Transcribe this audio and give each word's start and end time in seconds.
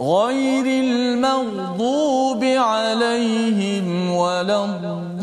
غير 0.00 0.66
المغضوب 0.66 2.44
عليهم 2.44 3.86
ولا 4.16 4.64
الضالين. 4.64 5.20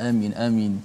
آمين 0.00 0.32
آمين. 0.36 0.84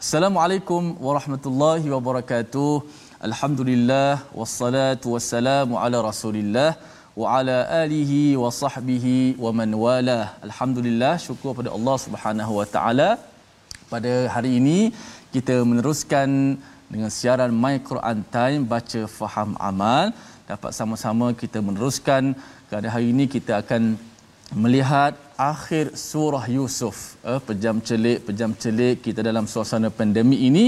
السلام 0.00 0.38
عليكم 0.38 0.96
ورحمة 1.00 1.40
الله 1.46 1.80
وبركاته. 1.96 2.82
الحمد 3.24 3.60
لله 3.60 4.18
والصلاة 4.36 5.00
والسلام 5.00 5.76
على 5.76 5.96
رسول 5.96 6.36
الله. 6.36 6.76
wa 7.20 7.26
ala 7.38 7.56
alihi 7.82 8.20
wa 8.42 8.50
sahbihi 8.62 9.38
wa 9.44 9.50
man 9.58 9.70
wala. 9.84 10.20
Alhamdulillah 10.46 11.14
syukur 11.26 11.50
pada 11.58 11.70
Allah 11.76 11.96
Subhanahu 12.04 12.52
wa 12.58 12.66
taala. 12.74 13.10
Pada 13.92 14.14
hari 14.34 14.50
ini 14.60 14.78
kita 15.34 15.56
meneruskan 15.70 16.58
dengan 16.92 17.10
siaran 17.18 17.52
My 17.64 17.76
Quran 17.90 18.18
Time 18.36 18.66
baca 18.72 19.02
faham 19.18 19.54
amal 19.70 20.10
dapat 20.50 20.72
sama-sama 20.78 21.26
kita 21.42 21.58
meneruskan 21.68 22.34
pada 22.72 22.88
hari 22.94 23.06
ini 23.14 23.24
kita 23.34 23.52
akan 23.62 23.82
melihat 24.64 25.14
akhir 25.52 25.94
surah 26.08 26.44
Yusuf 26.56 26.96
eh, 27.30 27.40
pejam 27.46 27.78
celik 27.88 28.18
pejam 28.26 28.50
celik 28.62 28.96
kita 29.06 29.20
dalam 29.28 29.46
suasana 29.52 29.88
pandemik 30.00 30.40
ini 30.50 30.64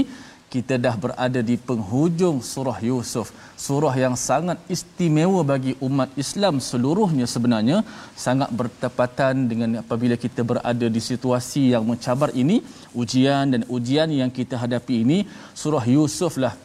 kita 0.53 0.75
dah 0.85 0.95
berada 1.03 1.41
di 1.49 1.55
penghujung 1.69 2.37
surah 2.51 2.79
Yusuf 2.89 3.29
surah 3.65 3.95
yang 4.03 4.15
sangat 4.29 4.57
istimewa 4.75 5.41
bagi 5.51 5.73
umat 5.87 6.09
Islam 6.23 6.55
seluruhnya 6.69 7.25
sebenarnya 7.33 7.79
sangat 8.25 8.49
bertepatan 8.59 9.35
dengan 9.51 9.71
apabila 9.83 10.15
kita 10.25 10.43
berada 10.51 10.87
di 10.95 11.01
situasi 11.09 11.63
yang 11.73 11.83
mencabar 11.91 12.31
ini 12.43 12.59
ujian 13.01 13.45
dan 13.55 13.63
ujian 13.77 14.11
yang 14.21 14.31
kita 14.39 14.55
hadapi 14.63 14.95
ini 15.03 15.19
surah 15.63 15.85
Yusuf 15.95 16.35
lah 16.45 16.55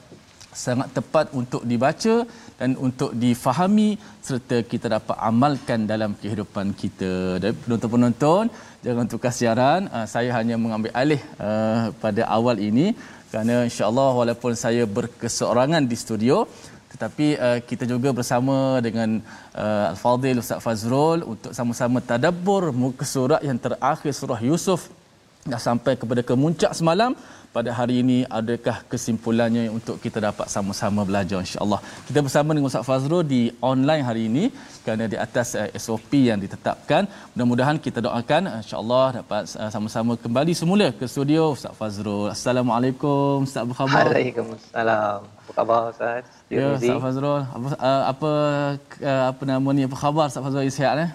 sangat 0.52 0.88
tepat 0.96 1.26
untuk 1.40 1.62
dibaca 1.70 2.16
dan 2.60 2.70
untuk 2.86 3.10
difahami 3.22 3.96
serta 4.26 4.60
kita 4.72 4.86
dapat 4.96 5.16
amalkan 5.30 5.88
dalam 5.92 6.12
kehidupan 6.20 6.76
kita. 6.82 7.40
Dan 7.42 7.56
penonton-penonton 7.62 8.52
jangan 8.84 9.06
tukar 9.12 9.32
siaran. 9.38 9.88
Uh, 9.88 10.06
saya 10.14 10.30
hanya 10.38 10.60
mengambil 10.60 10.92
alih 11.02 11.22
uh, 11.40 11.88
pada 12.04 12.22
awal 12.36 12.60
ini 12.60 12.86
kerana 13.32 13.64
insya-Allah 13.68 14.10
walaupun 14.20 14.52
saya 14.52 14.84
berkeseorangan 14.84 15.88
di 15.90 15.96
studio 15.96 16.44
tetapi 16.92 17.26
uh, 17.44 17.58
kita 17.68 17.84
juga 17.92 18.08
bersama 18.18 18.56
dengan 18.86 19.10
uh, 19.56 19.92
Al-Fadhil 19.92 20.40
Ustaz 20.42 20.60
Fazrul 20.64 21.24
untuk 21.32 21.52
sama-sama 21.56 22.04
tadabbur 22.10 22.68
muka 22.82 23.08
surat 23.08 23.40
yang 23.48 23.56
terakhir 23.56 24.12
surah 24.12 24.40
Yusuf. 24.48 24.92
Dah 25.48 25.60
sampai 25.68 25.96
kepada 26.00 26.22
kemuncak 26.30 26.76
semalam 26.78 27.16
pada 27.56 27.70
hari 27.78 27.94
ini 28.02 28.18
adakah 28.38 28.76
kesimpulannya 28.92 29.64
untuk 29.76 29.96
kita 30.04 30.18
dapat 30.28 30.46
sama-sama 30.54 31.00
belajar 31.08 31.38
insya-Allah. 31.44 31.80
Kita 32.08 32.20
bersama 32.26 32.50
dengan 32.54 32.68
Ustaz 32.70 32.88
Fazrul 32.90 33.22
di 33.34 33.42
online 33.70 34.04
hari 34.08 34.22
ini 34.30 34.44
kerana 34.84 35.04
di 35.12 35.16
atas 35.24 35.48
uh, 35.62 35.68
SOP 35.84 36.12
yang 36.28 36.40
ditetapkan. 36.44 37.02
Mudah-mudahan 37.32 37.76
kita 37.86 38.00
doakan 38.06 38.42
uh, 38.52 38.60
insya-Allah 38.64 39.06
dapat 39.20 39.42
uh, 39.62 39.70
sama-sama 39.74 40.12
kembali 40.24 40.52
semula 40.62 40.88
ke 41.00 41.04
studio 41.14 41.42
Ustaz 41.56 41.76
Fazrul. 41.80 42.32
Assalamualaikum 42.36 43.44
Ustaz 43.48 43.62
apa 43.64 43.74
khabar? 43.80 44.04
Waalaikumsalam. 44.08 45.20
Apa 45.42 45.52
khabar 45.58 45.80
Ustaz? 45.92 46.24
Ya 46.56 46.66
Ustaz 46.78 47.04
Fazrul. 47.04 47.42
Apa 47.56 47.68
uh, 47.90 48.02
apa 48.12 48.30
uh, 49.12 49.24
apa 49.30 49.42
nama 49.52 49.68
ni 49.76 49.84
apa 49.90 49.98
khabar 50.04 50.24
Ustaz 50.32 50.44
Fazrul 50.46 50.72
sihat 50.80 50.96
eh? 51.04 51.10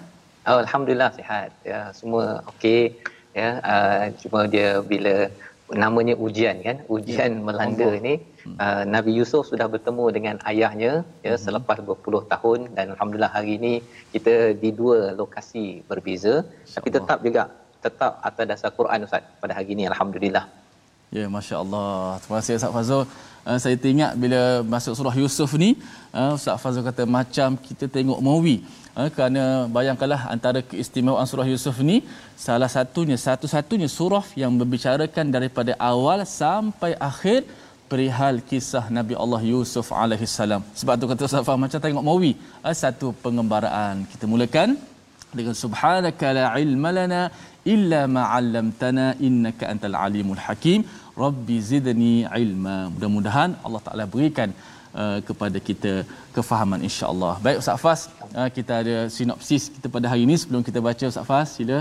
Oh, 0.48 0.58
alhamdulillah 0.64 1.10
sihat. 1.18 1.50
Ya, 1.66 1.92
semua 1.92 2.40
okey. 2.54 2.94
Ya, 3.36 3.60
uh, 3.60 4.02
cuma 4.22 4.40
dia 4.48 4.80
bila 4.80 5.28
namanya 5.82 6.14
ujian 6.26 6.56
kan 6.66 6.76
ujian 6.96 7.30
ya, 7.36 7.42
melanda 7.46 7.86
Allah. 7.86 8.00
ini 8.00 8.14
uh, 8.64 8.82
Nabi 8.94 9.12
Yusuf 9.18 9.42
sudah 9.52 9.66
bertemu 9.74 10.04
dengan 10.16 10.36
ayahnya 10.50 10.92
ya 11.26 11.34
hmm. 11.34 11.42
selepas 11.44 11.78
berpuluh 11.88 12.22
tahun 12.32 12.72
dan 12.76 12.86
alhamdulillah 12.94 13.32
hari 13.36 13.60
ini 13.60 13.74
kita 14.14 14.34
di 14.62 14.70
dua 14.80 15.12
lokasi 15.20 15.84
berbeza 15.90 16.34
tapi 16.74 16.88
tetap 16.96 17.20
juga 17.26 17.42
tetap 17.86 18.12
atas 18.28 18.46
dasar 18.52 18.70
Quran 18.78 19.04
Ustaz 19.08 19.24
pada 19.42 19.52
hari 19.58 19.76
ini 19.76 19.84
alhamdulillah 19.92 20.46
Ya, 21.08 21.24
Masya 21.24 21.56
Allah. 21.64 22.20
Terima 22.20 22.36
kasih 22.36 22.60
Ustaz 22.60 22.72
Fazul. 22.76 23.02
Uh, 23.48 23.56
saya 23.56 23.76
teringat 23.80 24.12
bila 24.22 24.60
masuk 24.60 24.92
surah 24.92 25.16
Yusuf 25.16 25.56
ni, 25.56 25.70
uh, 26.12 26.36
Ustaz 26.36 26.60
Fazul 26.60 26.84
kata 26.84 27.08
macam 27.08 27.56
kita 27.56 27.88
tengok 27.88 28.20
movie. 28.20 28.60
Uh, 28.96 29.08
kerana 29.14 29.42
bayangkanlah 29.76 30.20
antara 30.34 30.60
keistimewaan 30.70 31.26
surah 31.30 31.46
Yusuf 31.54 31.76
ni, 31.90 31.96
salah 32.46 32.70
satunya, 32.76 33.16
satu-satunya 33.26 33.88
surah 33.98 34.24
yang 34.42 34.52
membicarakan 34.60 35.26
daripada 35.36 35.74
awal 35.92 36.20
sampai 36.26 36.92
akhir 37.10 37.40
perihal 37.90 38.38
kisah 38.50 38.84
Nabi 38.98 39.14
Allah 39.24 39.42
Yusuf 39.52 39.88
alaihi 40.02 40.28
salam. 40.38 40.62
Sebab 40.80 40.94
tu 41.00 41.06
kata 41.10 41.22
Ustaz 41.28 41.44
Fazul 41.48 41.62
macam 41.64 41.80
tengok 41.86 42.06
movie. 42.10 42.36
Uh, 42.66 42.76
satu 42.82 43.08
pengembaraan. 43.24 44.06
Kita 44.12 44.24
mulakan 44.34 44.78
dengan 45.38 45.54
subhanaka 45.62 46.26
la 46.38 46.44
ilma 46.64 46.90
lana 46.98 47.22
illa 47.74 48.00
ma 48.16 48.22
'allamtana 48.34 49.06
innaka 49.28 49.64
antal 49.72 49.96
alimul 50.04 50.42
hakim 50.46 50.80
rabbi 51.24 51.56
zidni 51.70 52.14
ilma 52.42 52.76
mudah-mudahan 52.94 53.50
Allah 53.66 53.82
Taala 53.86 54.04
berikan 54.14 54.50
uh, 55.02 55.18
kepada 55.28 55.58
kita 55.68 55.92
kefahaman 56.36 56.80
insya-Allah 56.88 57.34
baik 57.44 57.60
Ustaz 57.62 57.80
Fas 57.84 58.00
uh, 58.38 58.48
kita 58.56 58.72
ada 58.82 58.96
sinopsis 59.16 59.66
kita 59.74 59.88
pada 59.96 60.06
hari 60.12 60.24
ini 60.28 60.36
sebelum 60.40 60.64
kita 60.68 60.80
baca 60.88 61.04
Ustaz 61.12 61.26
Fas 61.30 61.48
sila 61.58 61.80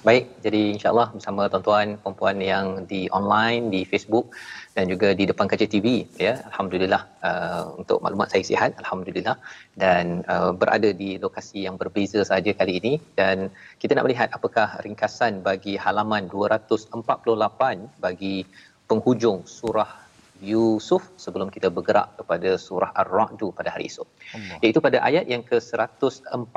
Baik, 0.00 0.32
jadi 0.44 0.60
insyaAllah 0.74 1.12
bersama 1.12 1.44
tuan-tuan 1.52 1.88
perempuan 2.00 2.36
yang 2.40 2.66
di 2.88 3.00
online, 3.18 3.68
di 3.74 3.80
Facebook 3.84 4.32
dan 4.72 4.88
juga 4.92 5.12
di 5.18 5.28
depan 5.28 5.44
kaca 5.44 5.66
TV. 5.68 6.08
Ya, 6.16 6.40
Alhamdulillah 6.48 7.02
uh, 7.20 7.64
untuk 7.80 8.00
maklumat 8.00 8.32
saya 8.32 8.40
sihat, 8.40 8.70
Alhamdulillah. 8.80 9.36
Dan 9.76 10.24
uh, 10.24 10.56
berada 10.56 10.88
di 10.96 11.20
lokasi 11.24 11.68
yang 11.68 11.76
berbeza 11.76 12.24
saja 12.24 12.48
kali 12.56 12.80
ini. 12.80 12.92
Dan 13.12 13.52
kita 13.76 13.92
nak 13.92 14.08
melihat 14.08 14.32
apakah 14.32 14.80
ringkasan 14.80 15.44
bagi 15.44 15.76
halaman 15.76 16.32
248 16.32 18.00
bagi 18.00 18.48
penghujung 18.88 19.44
surah 19.44 20.09
Yusuf 20.50 21.02
sebelum 21.24 21.48
kita 21.54 21.68
bergerak 21.76 22.18
kepada 22.20 22.50
surah 22.66 22.90
Ar-Ra'du 23.02 23.48
pada 23.58 23.70
hari 23.74 23.86
esok. 23.92 24.08
Allah. 24.36 24.58
Iaitu 24.62 24.80
pada 24.86 24.98
ayat 25.08 25.24
yang 25.32 25.42
ke-104 25.50 26.56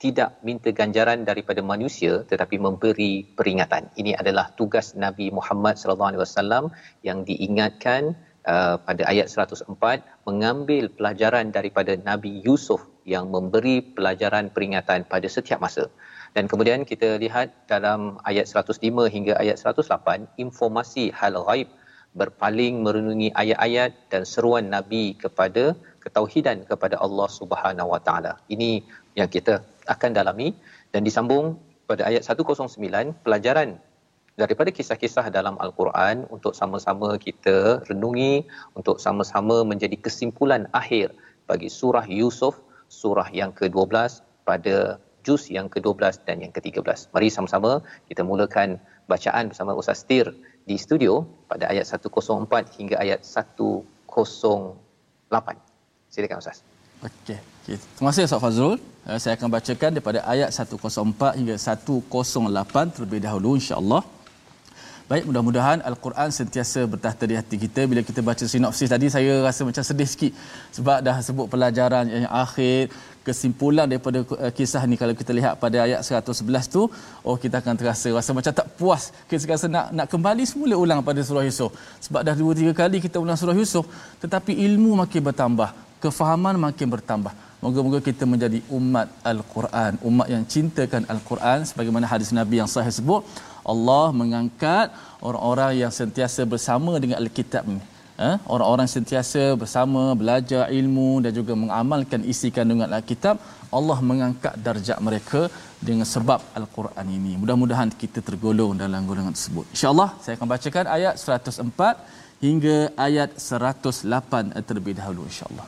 tidak 0.00 0.30
minta 0.48 0.72
ganjaran 0.80 1.28
daripada 1.28 1.60
manusia 1.60 2.24
tetapi 2.30 2.56
memberi 2.66 3.12
peringatan. 3.38 3.92
Ini 4.00 4.16
adalah 4.16 4.46
tugas 4.60 4.96
Nabi 5.04 5.28
Muhammad 5.38 5.76
sallallahu 5.76 6.10
alaihi 6.12 6.22
wasallam 6.24 6.64
yang 7.08 7.18
diingatkan 7.28 8.16
uh, 8.48 8.76
pada 8.86 9.02
ayat 9.12 9.28
104 9.28 9.68
mengambil 10.28 10.88
pelajaran 10.96 11.52
daripada 11.56 11.92
Nabi 12.00 12.40
Yusuf 12.46 12.80
yang 13.04 13.28
memberi 13.34 13.76
pelajaran 13.96 14.48
peringatan 14.54 15.04
pada 15.12 15.28
setiap 15.36 15.60
masa. 15.60 15.84
Dan 16.36 16.46
kemudian 16.50 16.86
kita 16.90 17.18
lihat 17.24 17.68
dalam 17.72 18.00
ayat 18.30 18.46
105 18.48 18.80
hingga 19.14 19.34
ayat 19.42 19.58
108 19.60 20.40
informasi 20.44 21.04
hal 21.20 21.36
ghaib 21.48 21.68
berpaling 22.18 22.82
merenungi 22.84 23.28
ayat-ayat 23.42 23.90
dan 24.12 24.22
seruan 24.32 24.66
Nabi 24.74 25.14
kepada 25.22 25.78
ketauhidan 26.04 26.66
kepada 26.70 26.96
Allah 27.04 27.28
Subhanahu 27.38 27.92
Wa 27.94 28.00
Taala. 28.06 28.32
Ini 28.54 28.82
yang 29.20 29.30
kita 29.30 29.62
akan 29.94 30.10
dalami 30.18 30.48
dan 30.92 31.06
disambung 31.06 31.58
pada 31.90 32.02
ayat 32.10 32.22
109 32.26 33.14
pelajaran 33.26 33.78
daripada 34.40 34.70
kisah-kisah 34.72 35.26
dalam 35.36 35.54
al-Quran 35.64 36.26
untuk 36.34 36.52
sama-sama 36.60 37.18
kita 37.26 37.84
renungi 37.90 38.46
untuk 38.78 38.96
sama-sama 39.04 39.56
menjadi 39.70 39.96
kesimpulan 40.06 40.64
akhir 40.80 41.12
bagi 41.50 41.68
surah 41.78 42.06
Yusuf 42.08 42.56
surah 42.90 43.28
yang 43.40 43.52
ke-12 43.54 43.92
pada 44.48 44.98
juz 45.26 45.42
yang 45.56 45.68
ke-12 45.72 46.26
dan 46.26 46.36
yang 46.42 46.52
ke-13. 46.56 47.12
Mari 47.14 47.28
sama-sama 47.30 47.84
kita 48.10 48.22
mulakan 48.26 48.80
bacaan 49.06 49.50
bersama 49.50 49.76
Ustaz 49.80 50.02
Tir 50.08 50.26
di 50.68 50.76
studio 50.84 51.12
pada 51.50 51.64
ayat 51.72 51.84
104 51.88 52.76
hingga 52.78 52.96
ayat 53.04 53.20
108. 53.24 55.56
Silakan 56.12 56.36
Ustaz. 56.42 56.58
Okey. 57.08 57.38
Okay. 57.64 57.76
Terima 57.96 58.08
kasih 58.10 58.24
Ustaz 58.28 58.42
Fazrul. 58.44 58.76
Eh, 59.08 59.18
saya 59.22 59.32
akan 59.36 59.48
bacakan 59.56 59.90
daripada 59.96 60.20
ayat 60.32 60.50
104 60.52 61.32
hingga 61.38 61.54
108 61.56 62.92
terlebih 62.94 63.20
dahulu 63.26 63.50
insya-Allah. 63.60 64.02
Baik, 65.10 65.24
mudah-mudahan 65.28 65.78
Al-Quran 65.90 66.30
sentiasa 66.30 66.80
bertahta 66.92 67.24
di 67.30 67.34
hati 67.38 67.56
kita. 67.62 67.82
Bila 67.90 68.00
kita 68.08 68.20
baca 68.22 68.44
sinopsis 68.52 68.88
tadi, 68.94 69.06
saya 69.14 69.32
rasa 69.46 69.66
macam 69.68 69.82
sedih 69.88 70.08
sikit. 70.12 70.32
Sebab 70.76 70.98
dah 71.06 71.16
sebut 71.28 71.46
pelajaran 71.50 72.06
yang 72.06 72.30
akhir, 72.44 72.94
kesimpulan 73.26 73.86
daripada 73.90 74.18
uh, 74.24 74.52
kisah 74.58 74.82
ni 74.90 74.96
kalau 75.00 75.14
kita 75.20 75.32
lihat 75.38 75.52
pada 75.62 75.84
ayat 75.86 76.00
111 76.00 76.74
tu, 76.74 76.82
oh 77.28 77.36
kita 77.42 77.60
akan 77.62 77.74
terasa 77.80 78.08
rasa 78.18 78.30
macam 78.38 78.52
tak 78.60 78.66
puas. 78.78 79.02
Kita 79.28 79.44
rasa 79.54 79.66
nak 79.76 79.86
nak 79.98 80.06
kembali 80.12 80.44
semula 80.52 80.74
ulang 80.84 81.00
pada 81.08 81.20
surah 81.28 81.44
Yusuf. 81.48 81.70
Sebab 82.06 82.20
dah 82.26 82.34
dua 82.42 82.52
tiga 82.60 82.72
kali 82.80 82.98
kita 83.06 83.16
ulang 83.24 83.38
surah 83.42 83.56
Yusuf, 83.60 83.84
tetapi 84.24 84.52
ilmu 84.66 84.90
makin 85.02 85.20
bertambah, 85.28 85.70
kefahaman 86.04 86.56
makin 86.66 86.88
bertambah. 86.96 87.34
Moga-moga 87.60 87.98
kita 88.00 88.24
menjadi 88.24 88.58
umat 88.72 89.08
Al-Quran, 89.30 89.92
umat 90.08 90.26
yang 90.32 90.44
cintakan 90.52 91.04
Al-Quran 91.12 91.68
sebagaimana 91.68 92.08
hadis 92.08 92.32
Nabi 92.32 92.56
yang 92.56 92.70
sahih 92.74 92.94
sebut, 92.98 93.20
Allah 93.72 94.06
mengangkat 94.20 94.88
orang-orang 95.20 95.72
yang 95.84 95.92
sentiasa 95.92 96.48
bersama 96.48 96.96
dengan 96.96 97.20
Al-Kitab 97.20 97.68
ni 97.68 97.84
Eh? 98.27 98.35
Orang-orang 98.53 98.87
sentiasa 98.87 99.41
bersama 99.61 100.01
belajar 100.19 100.63
ilmu 100.79 101.09
dan 101.23 101.31
juga 101.39 101.53
mengamalkan 101.63 102.21
isi 102.31 102.47
kandungan 102.57 102.89
Al-Kitab, 102.97 103.35
Allah 103.77 103.97
mengangkat 104.09 104.53
darjat 104.65 104.99
mereka 105.07 105.41
dengan 105.87 106.07
sebab 106.13 106.39
Al-Quran 106.59 107.07
ini. 107.17 107.33
Mudah-mudahan 107.41 107.89
kita 108.03 108.19
tergolong 108.27 108.71
dalam 108.83 109.01
golongan 109.09 109.35
tersebut. 109.37 109.65
Insya-Allah 109.75 110.09
saya 110.23 110.33
akan 110.39 110.47
bacakan 110.53 110.85
ayat 110.97 111.13
104 111.19 112.45
hingga 112.45 112.77
ayat 113.07 113.29
108 113.35 114.63
terlebih 114.67 114.95
dahulu 115.01 115.21
insya-Allah. 115.31 115.67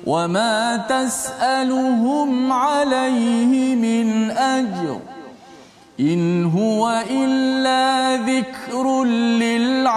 وما 0.05 0.77
تسألهم 0.89 2.51
عليه 2.51 3.75
من 3.75 4.31
أجر 4.31 4.99
إن 5.99 6.45
هو 6.45 7.03
إلا 7.11 8.15
ذكر 8.15 9.03
للعالمين. 9.03 9.95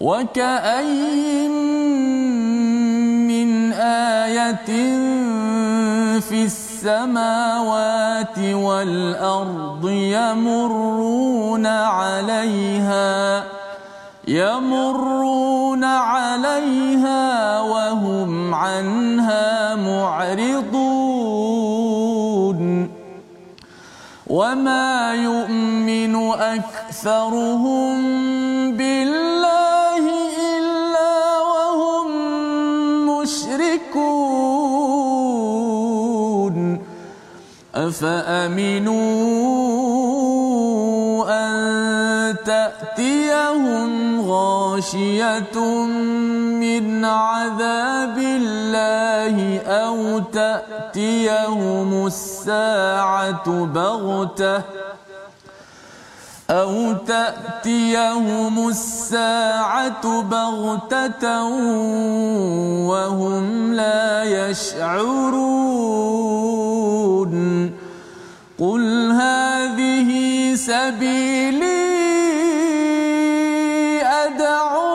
وكأين 0.00 1.50
من 1.50 2.63
آية 3.80 4.70
في 6.20 6.44
السماوات 6.44 8.38
والأرض 8.38 9.88
يمرون 9.90 11.66
عليها 11.66 13.44
يمرون 14.28 15.84
عليها 15.84 17.60
وهم 17.60 18.54
عنها 18.54 19.74
معرضون. 19.74 21.24
وما 24.26 25.14
يؤمن 25.14 26.32
أكثرهم 26.32 27.98
أفأمنوا 37.88 38.94
أن 41.28 42.36
تأتيهم 42.44 44.20
غاشية 44.30 45.58
من 46.60 47.04
عذاب 47.04 48.18
الله 48.18 49.58
أو 49.66 50.18
تأتيهم 50.18 52.06
الساعة 52.06 53.64
بغتة 53.64 54.62
أو 56.50 56.92
تأتيهم 56.92 58.68
الساعة 58.68 60.22
بغتة 60.22 61.44
وهم 62.88 63.74
لا 63.74 64.24
يشعرون 64.24 65.84
قل 68.58 69.12
هذه 69.12 70.10
سبيلي 70.54 71.84
أدعو 74.02 74.94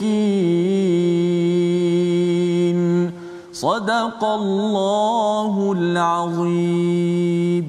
صدق 3.52 4.24
الله 4.24 5.72
العظيم 5.76 7.68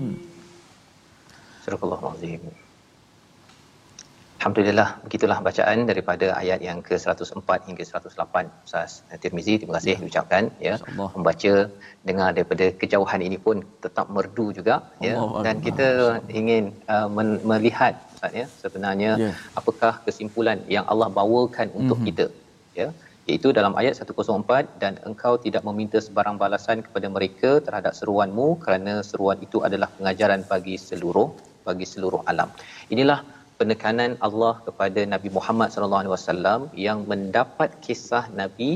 Surah 1.63 1.79
Al-Azim. 1.79 2.12
Alhamdulillah, 4.43 4.99
begitulah 5.07 5.35
bacaan 5.39 5.87
daripada 5.89 6.25
ayat 6.39 6.59
yang 6.67 6.79
ke-104 6.87 7.49
hingga 7.67 7.83
108. 7.89 8.49
Ustaz 8.67 8.91
Tirmizi, 9.23 9.53
terima 9.59 9.73
kasih 9.79 9.95
diucapkan 10.03 10.51
ya. 10.67 10.73
InsyaAllah. 10.75 11.09
Membaca 11.15 11.53
dengar 12.09 12.27
daripada 12.35 12.65
kejauhan 12.81 13.21
ini 13.27 13.37
pun 13.45 13.63
tetap 13.85 14.11
merdu 14.15 14.47
juga 14.57 14.75
ya. 15.07 15.15
Allah 15.15 15.43
Dan 15.47 15.55
Allah. 15.55 15.65
kita 15.67 15.87
ingin 16.39 16.63
uh, 16.95 17.07
men- 17.17 17.39
melihat 17.51 17.93
Ustaz 18.17 18.33
ya, 18.39 18.45
sebenarnya 18.63 19.11
Ya. 19.25 19.31
apakah 19.61 19.93
kesimpulan 20.07 20.59
yang 20.75 20.83
Allah 20.91 21.07
bawakan 21.19 21.71
untuk 21.81 21.97
Mhm. 22.03 22.05
kita 22.09 22.25
ya. 22.81 22.87
Iaitu 23.29 23.55
dalam 23.59 23.79
ayat 23.79 23.95
104 23.95 24.67
dan 24.83 24.99
engkau 25.07 25.33
tidak 25.45 25.63
meminta 25.69 26.03
sebarang 26.07 26.35
balasan 26.43 26.83
kepada 26.87 27.07
mereka 27.15 27.63
terhadap 27.63 27.95
seruanmu 28.01 28.59
kerana 28.65 28.95
seruan 29.11 29.39
itu 29.47 29.63
adalah 29.69 29.87
pengajaran 29.95 30.43
bagi 30.51 30.75
seluruh 30.89 31.29
bagi 31.67 31.87
seluruh 31.87 32.21
alam. 32.31 32.49
Inilah 32.93 33.19
penekanan 33.63 34.13
Allah 34.27 34.53
kepada 34.67 35.03
Nabi 35.13 35.31
Muhammad 35.37 35.69
sallallahu 35.75 36.03
alaihi 36.03 36.15
wasallam 36.17 36.61
yang 36.87 36.99
mendapat 37.11 37.69
kisah 37.85 38.25
Nabi 38.41 38.71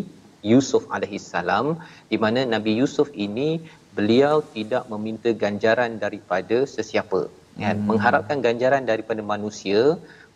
Yusuf 0.51 0.83
alaihi 0.95 1.19
salam 1.31 1.67
di 2.11 2.17
mana 2.23 2.41
Nabi 2.55 2.73
Yusuf 2.81 3.09
ini 3.27 3.49
beliau 3.97 4.35
tidak 4.55 4.83
meminta 4.93 5.29
ganjaran 5.43 5.93
daripada 6.05 6.57
sesiapa 6.75 7.21
kan 7.61 7.77
Hmm. 7.77 7.85
mengharapkan 7.89 8.37
ganjaran 8.45 8.83
daripada 8.89 9.21
manusia 9.33 9.81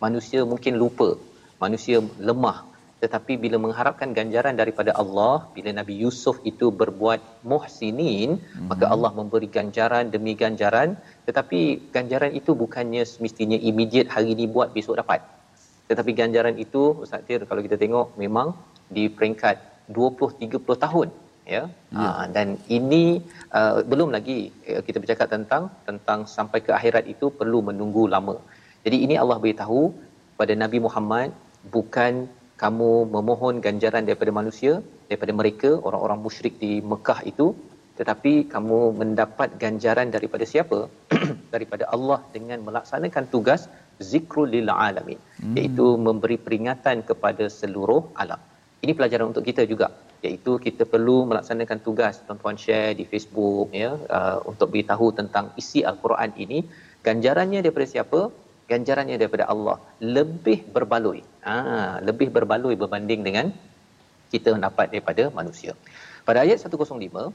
manusia 0.04 0.42
mungkin 0.52 0.74
lupa 0.84 1.10
manusia 1.64 1.98
lemah 2.30 2.58
tetapi 3.04 3.34
bila 3.44 3.58
mengharapkan 3.66 4.10
ganjaran 4.18 4.56
daripada 4.62 4.92
Allah 5.02 5.36
bila 5.56 5.70
Nabi 5.80 5.94
Yusuf 6.04 6.36
itu 6.52 6.68
berbuat 6.82 7.22
muhsinin 7.52 8.32
mm-hmm. 8.38 8.68
maka 8.72 8.86
Allah 8.94 9.12
memberi 9.20 9.50
ganjaran 9.58 10.14
demi 10.16 10.34
ganjaran 10.42 10.90
tetapi 11.28 11.60
ganjaran 11.96 12.34
itu 12.40 12.54
bukannya 12.64 13.04
semestinya 13.14 13.58
immediate 13.70 14.12
hari 14.16 14.30
ini 14.36 14.46
buat 14.56 14.70
besok 14.78 14.98
dapat 15.02 15.22
tetapi 15.90 16.12
ganjaran 16.22 16.58
itu 16.66 16.84
Ustaz 17.06 17.26
Tir 17.28 17.42
kalau 17.50 17.64
kita 17.68 17.78
tengok 17.84 18.08
memang 18.24 18.50
di 18.96 19.06
peringkat 19.18 19.58
20 19.98 20.40
30 20.44 20.84
tahun 20.86 21.08
ya, 21.56 21.64
ya. 21.96 22.10
Ha, 22.10 22.24
dan 22.36 22.48
ini 22.78 23.04
uh, 23.60 23.78
belum 23.92 24.10
lagi 24.16 24.38
uh, 24.72 24.82
kita 24.88 24.98
bercakap 25.04 25.28
tentang 25.36 25.64
tentang 25.88 26.20
sampai 26.36 26.60
ke 26.66 26.72
akhirat 26.78 27.06
itu 27.14 27.28
perlu 27.40 27.60
menunggu 27.70 28.06
lama 28.16 28.36
jadi 28.86 28.98
ini 29.06 29.16
Allah 29.24 29.38
beritahu 29.44 29.82
pada 30.40 30.54
Nabi 30.64 30.80
Muhammad 30.86 31.30
bukan 31.76 32.14
kamu 32.62 32.90
memohon 33.16 33.56
ganjaran 33.66 34.06
daripada 34.08 34.32
manusia 34.40 34.74
daripada 35.10 35.34
mereka 35.40 35.70
orang-orang 35.88 36.20
musyrik 36.26 36.56
di 36.64 36.74
Mekah 36.92 37.20
itu. 37.32 37.48
Tetapi 38.00 38.34
kamu 38.54 38.78
mendapat 39.00 39.50
ganjaran 39.64 40.10
daripada 40.16 40.46
siapa? 40.52 40.78
Daripada 41.54 41.86
Allah 41.96 42.20
dengan 42.36 42.60
melaksanakan 42.68 43.24
tugas 43.34 43.62
zikrul 44.12 44.48
lil 44.54 44.70
alamin 44.86 45.20
hmm. 45.42 45.56
iaitu 45.58 45.88
memberi 46.06 46.38
peringatan 46.46 47.04
kepada 47.10 47.46
seluruh 47.60 48.02
alam. 48.24 48.42
Ini 48.84 48.94
pelajaran 48.98 49.28
untuk 49.32 49.46
kita 49.50 49.66
juga 49.72 49.90
iaitu 50.26 50.52
kita 50.66 50.84
perlu 50.94 51.18
melaksanakan 51.30 51.80
tugas. 51.88 52.16
Tuan-tuan 52.26 52.58
share 52.64 52.94
di 53.00 53.06
Facebook 53.12 53.70
ya 53.84 53.92
uh, 54.18 54.38
untuk 54.52 54.70
beritahu 54.74 55.10
tentang 55.20 55.48
isi 55.62 55.82
al-Quran 55.92 56.32
ini. 56.46 56.62
Ganjarannya 57.08 57.62
daripada 57.66 57.88
siapa? 57.94 58.22
Ganjarannya 58.72 59.18
daripada 59.22 59.46
Allah. 59.54 59.78
Lebih 60.18 60.60
berbaloi. 60.76 61.22
Ah, 61.42 61.98
lebih 62.08 62.30
berbaloi 62.36 62.78
berbanding 62.78 63.22
dengan 63.28 63.46
kita 64.34 64.50
mendapat 64.56 64.94
daripada 64.94 65.24
manusia. 65.40 65.74
Pada 66.28 66.46
ayat 66.46 66.62
105 66.62 67.34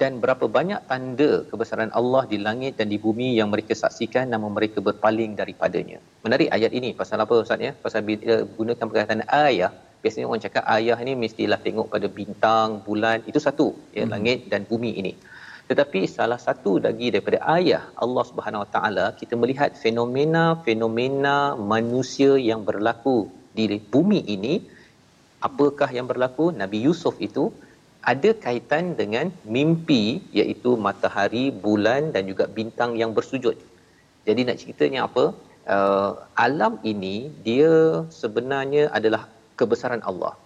dan 0.00 0.18
berapa 0.22 0.44
banyak 0.56 0.80
tanda 0.90 1.30
kebesaran 1.50 1.92
Allah 1.98 2.22
di 2.32 2.38
langit 2.46 2.72
dan 2.78 2.88
di 2.92 2.98
bumi 3.04 3.28
yang 3.38 3.48
mereka 3.52 3.76
saksikan 3.82 4.26
namun 4.32 4.50
mereka 4.56 4.80
berpaling 4.88 5.36
daripadanya. 5.40 5.98
Menarik 6.24 6.48
ayat 6.56 6.72
ini 6.78 6.90
pasal 7.00 7.20
apa 7.24 7.34
Ustaz 7.44 7.60
ya? 7.66 7.72
Pasal 7.84 8.02
bila 8.08 8.36
gunakan 8.56 8.86
perkataan 8.90 9.22
ayah, 9.46 9.70
biasanya 10.02 10.26
orang 10.30 10.42
cakap 10.46 10.64
ayah 10.76 10.98
ni 11.06 11.12
mestilah 11.24 11.60
tengok 11.66 11.86
pada 11.94 12.08
bintang, 12.18 12.80
bulan, 12.88 13.18
itu 13.30 13.38
satu 13.46 13.66
ya 13.98 14.04
hmm. 14.04 14.12
langit 14.14 14.38
dan 14.52 14.62
bumi 14.72 14.92
ini. 15.02 15.12
Tetapi 15.68 16.00
salah 16.16 16.36
satu 16.46 16.72
lagi 16.86 17.08
daripada 17.12 17.38
ayah 17.56 17.82
Allah 18.04 18.24
Subhanahu 18.30 18.62
Wa 18.64 18.70
Taala 18.74 19.06
kita 19.20 19.34
melihat 19.42 19.70
fenomena-fenomena 19.84 21.36
manusia 21.56 22.36
yang 22.50 22.60
berlaku 22.68 23.32
di 23.56 23.80
bumi 23.94 24.20
ini 24.36 24.54
apakah 25.48 25.88
yang 25.96 26.06
berlaku 26.10 26.52
Nabi 26.62 26.78
Yusuf 26.86 27.16
itu 27.28 27.44
ada 28.12 28.30
kaitan 28.44 28.92
dengan 29.00 29.32
mimpi 29.54 30.20
iaitu 30.38 30.76
matahari, 30.86 31.48
bulan 31.64 32.12
dan 32.14 32.28
juga 32.30 32.44
bintang 32.58 32.92
yang 33.00 33.16
bersujud. 33.16 33.56
Jadi 34.28 34.40
nak 34.44 34.58
ceritanya 34.60 35.00
apa? 35.08 35.24
Uh, 35.74 36.12
alam 36.36 36.76
ini 36.92 37.32
dia 37.46 38.04
sebenarnya 38.12 38.92
adalah 38.92 39.22
kebesaran 39.56 40.04
Allah 40.04 40.36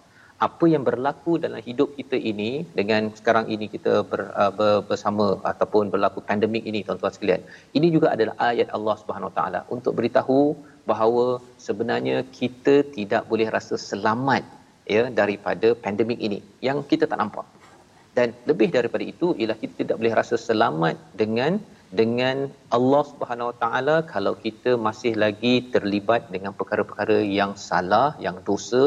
apa 0.47 0.65
yang 0.73 0.83
berlaku 0.87 1.31
dalam 1.45 1.61
hidup 1.67 1.89
kita 1.99 2.17
ini 2.31 2.51
dengan 2.79 3.11
sekarang 3.17 3.45
ini 3.53 3.65
kita 3.75 3.93
ber, 4.11 4.21
uh, 4.41 4.51
ber, 4.57 4.73
bersama 4.89 5.25
ataupun 5.51 5.91
berlaku 5.93 6.19
pandemik 6.29 6.63
ini 6.69 6.79
tuan-tuan 6.87 7.13
sekalian. 7.15 7.41
Ini 7.77 7.87
juga 7.95 8.07
adalah 8.15 8.35
ayat 8.49 8.69
Allah 8.77 8.95
Subhanahu 9.01 9.31
taala 9.37 9.61
untuk 9.75 9.93
beritahu 9.99 10.39
bahawa 10.91 11.25
sebenarnya 11.67 12.17
kita 12.39 12.75
tidak 12.97 13.23
boleh 13.31 13.47
rasa 13.57 13.75
selamat 13.89 14.43
ya 14.95 15.03
daripada 15.21 15.69
pandemik 15.85 16.21
ini 16.27 16.39
yang 16.67 16.79
kita 16.91 17.05
tak 17.11 17.19
nampak. 17.23 17.47
Dan 18.17 18.31
lebih 18.49 18.69
daripada 18.77 19.03
itu 19.13 19.27
ialah 19.39 19.57
kita 19.63 19.73
tidak 19.81 19.97
boleh 19.99 20.13
rasa 20.21 20.35
selamat 20.47 20.95
dengan 21.21 21.59
dengan 21.99 22.37
Allah 22.77 23.03
Subhanahu 23.11 23.51
Taala 23.61 23.95
kalau 24.13 24.33
kita 24.45 24.71
masih 24.87 25.13
lagi 25.23 25.53
terlibat 25.73 26.21
dengan 26.33 26.51
perkara-perkara 26.59 27.17
yang 27.39 27.53
salah 27.69 28.09
yang 28.25 28.37
dosa 28.49 28.83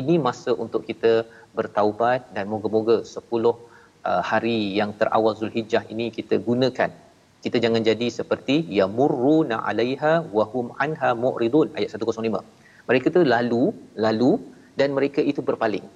ini 0.00 0.16
masa 0.26 0.52
untuk 0.64 0.84
kita 0.90 1.12
bertaubat 1.58 2.20
dan 2.36 2.46
moga-moga 2.52 2.96
10 3.02 3.18
uh, 3.44 4.22
hari 4.30 4.58
yang 4.78 4.92
terawal 5.00 5.34
Zulhijjah 5.40 5.84
ini 5.92 6.08
kita 6.18 6.36
gunakan. 6.48 6.90
Kita 7.44 7.56
jangan 7.64 7.82
jadi 7.86 8.06
seperti 8.10 8.66
yamurruna 8.78 9.62
'alaiha 9.62 10.12
wa 10.36 10.44
hum 10.52 10.74
anha 10.84 11.10
mu'ridun 11.14 11.70
ayat 11.78 11.94
105 11.94 12.42
mereka 12.88 13.06
tu 13.14 13.22
lalu 13.34 13.62
lalu 14.04 14.30
dan 14.80 14.88
mereka 14.96 15.20
itu 15.30 15.40
berpaling. 15.48 15.86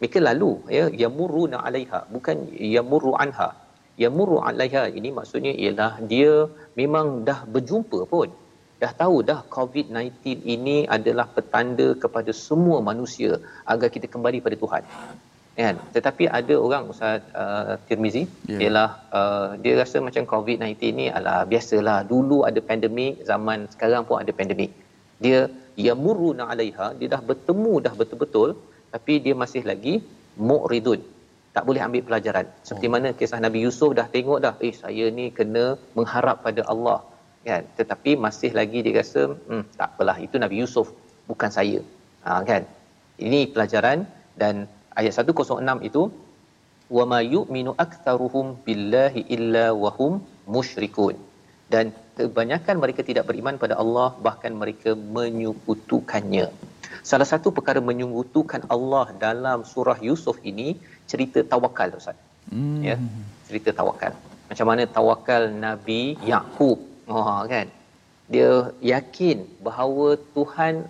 Mereka 0.00 0.18
lalu 0.28 0.50
ya 0.76 0.84
yamurruna 1.02 1.58
'alaiha 1.64 2.00
bukan 2.14 2.36
yamurru 2.76 3.12
anha. 3.24 3.48
Yamurru 4.02 4.38
'alaiha 4.46 4.82
ini 4.98 5.10
maksudnya 5.18 5.52
ialah 5.62 5.92
dia 6.12 6.32
memang 6.80 7.06
dah 7.28 7.38
berjumpa 7.54 8.00
pun 8.12 8.28
dah 8.84 8.92
tahu 9.02 9.16
dah 9.30 9.40
COVID-19 9.56 10.44
ini 10.54 10.76
adalah 10.96 11.26
petanda 11.36 11.88
kepada 12.02 12.32
semua 12.46 12.78
manusia 12.90 13.30
agar 13.72 13.88
kita 13.96 14.06
kembali 14.14 14.38
pada 14.46 14.56
Tuhan. 14.62 14.84
Kan? 15.58 15.76
Tetapi 15.96 16.24
ada 16.38 16.54
orang 16.66 16.84
Ustaz 16.92 17.22
uh, 17.42 17.74
Tirmizi 17.88 18.22
yeah. 18.50 18.60
ialah 18.62 18.88
uh, 19.18 19.48
dia 19.62 19.74
rasa 19.82 19.96
macam 20.06 20.24
COVID-19 20.32 20.98
ni 21.00 21.06
ala 21.16 21.34
biasalah 21.52 21.98
dulu 22.12 22.38
ada 22.48 22.60
pandemik 22.70 23.22
zaman 23.30 23.60
sekarang 23.74 24.02
pun 24.08 24.18
ada 24.22 24.34
pandemik. 24.40 24.72
Dia 25.24 25.40
yamuruna 25.86 26.44
alaiha 26.52 26.86
dia 26.98 27.08
dah 27.14 27.22
bertemu 27.30 27.74
dah 27.86 27.94
betul-betul 28.00 28.50
tapi 28.94 29.14
dia 29.24 29.34
masih 29.42 29.62
lagi 29.70 29.94
mu'ridun 30.48 31.00
tak 31.56 31.64
boleh 31.68 31.82
ambil 31.86 32.02
pelajaran 32.08 32.46
seperti 32.66 32.88
oh. 32.90 32.92
mana 32.94 33.08
kisah 33.18 33.40
Nabi 33.46 33.58
Yusuf 33.64 33.90
dah 33.98 34.06
tengok 34.14 34.38
dah 34.44 34.54
eh 34.68 34.74
saya 34.82 35.06
ni 35.18 35.26
kena 35.38 35.64
mengharap 35.98 36.38
pada 36.46 36.62
Allah 36.72 36.98
kan? 37.48 37.62
Tetapi 37.78 38.10
masih 38.24 38.50
lagi 38.58 38.78
dia 38.86 38.94
rasa 39.00 39.22
hmm, 39.48 39.64
tak 39.78 39.88
apalah 39.94 40.16
itu 40.26 40.36
Nabi 40.44 40.56
Yusuf 40.62 40.88
bukan 41.30 41.50
saya. 41.58 41.80
Ha, 42.24 42.40
kan? 42.50 42.62
Ini 43.26 43.40
pelajaran 43.54 43.98
dan 44.42 44.54
ayat 45.00 45.12
106 45.22 45.88
itu 45.88 46.02
wa 46.96 47.04
ma 47.10 47.20
yu'minu 47.34 47.72
aktsaruhum 47.84 48.46
billahi 48.66 49.22
illa 49.36 49.66
wa 49.82 49.90
hum 49.98 50.12
musyrikun. 50.54 51.16
Dan 51.72 51.84
kebanyakan 52.18 52.76
mereka 52.82 53.02
tidak 53.08 53.24
beriman 53.28 53.56
pada 53.62 53.74
Allah 53.82 54.08
bahkan 54.26 54.52
mereka 54.62 54.92
menyekutukannya. 55.16 56.46
Salah 57.10 57.28
satu 57.32 57.48
perkara 57.56 57.80
menyekutukan 57.90 58.62
Allah 58.74 59.06
dalam 59.26 59.60
surah 59.72 59.98
Yusuf 60.08 60.36
ini 60.50 60.68
cerita 61.10 61.40
tawakal 61.52 61.90
ustaz. 62.00 62.18
Hmm. 62.52 62.80
ya 62.88 62.96
cerita 63.48 63.70
tawakal. 63.78 64.12
Macam 64.48 64.66
mana 64.70 64.82
tawakal 64.96 65.42
Nabi 65.66 66.00
Yakub 66.30 66.78
Oh 67.08 67.44
kan. 67.52 67.68
Dia 68.32 68.72
yakin 68.80 69.44
bahawa 69.66 70.16
Tuhan 70.36 70.88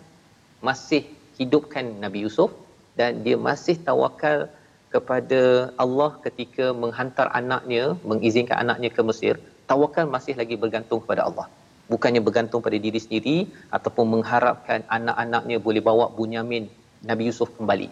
masih 0.62 1.02
hidupkan 1.38 1.98
Nabi 1.98 2.22
Yusuf 2.24 2.50
dan 2.94 3.26
dia 3.26 3.34
masih 3.34 3.74
tawakal 3.88 4.46
kepada 4.94 5.74
Allah 5.84 6.10
ketika 6.22 6.70
menghantar 6.70 7.26
anaknya, 7.34 7.98
mengizinkan 8.06 8.54
anaknya 8.62 8.90
ke 8.94 9.02
Mesir, 9.02 9.34
tawakal 9.66 10.06
masih 10.06 10.38
lagi 10.38 10.54
bergantung 10.54 11.02
kepada 11.02 11.26
Allah. 11.26 11.50
Bukannya 11.90 12.22
bergantung 12.22 12.62
pada 12.62 12.78
diri 12.78 13.00
sendiri 13.02 13.36
ataupun 13.74 14.06
mengharapkan 14.14 14.86
anak-anaknya 14.86 15.58
boleh 15.58 15.82
bawa 15.82 16.06
Bunyamin 16.14 16.70
Nabi 17.02 17.28
Yusuf 17.28 17.50
kembali. 17.58 17.90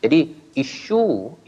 Jadi 0.00 0.20
isu 0.56 1.02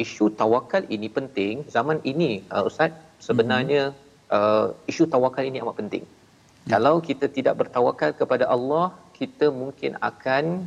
isu 0.05 0.25
tawakal 0.37 0.85
ini 0.93 1.09
penting 1.17 1.65
zaman 1.73 1.99
ini 2.05 2.45
uh, 2.53 2.69
ustaz 2.69 2.93
sebenarnya 3.29 3.83
mm-hmm 3.91 4.06
uh, 4.33 4.75
isu 4.91 5.07
tawakal 5.15 5.45
ini 5.45 5.63
amat 5.63 5.77
penting. 5.81 6.05
Hmm. 6.07 6.71
Kalau 6.73 6.95
kita 7.09 7.27
tidak 7.31 7.55
bertawakal 7.61 8.11
kepada 8.21 8.45
Allah, 8.49 8.95
kita 9.19 9.49
mungkin 9.63 9.95
akan 10.11 10.67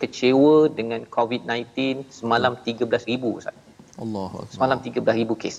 kecewa 0.00 0.68
dengan 0.78 1.08
COVID-19 1.16 2.04
semalam 2.12 2.52
13,000 2.60 3.38
Ustaz. 3.38 3.56
Allah 3.96 4.28
Semalam 4.52 4.78
13,000 4.84 5.42
kes. 5.42 5.56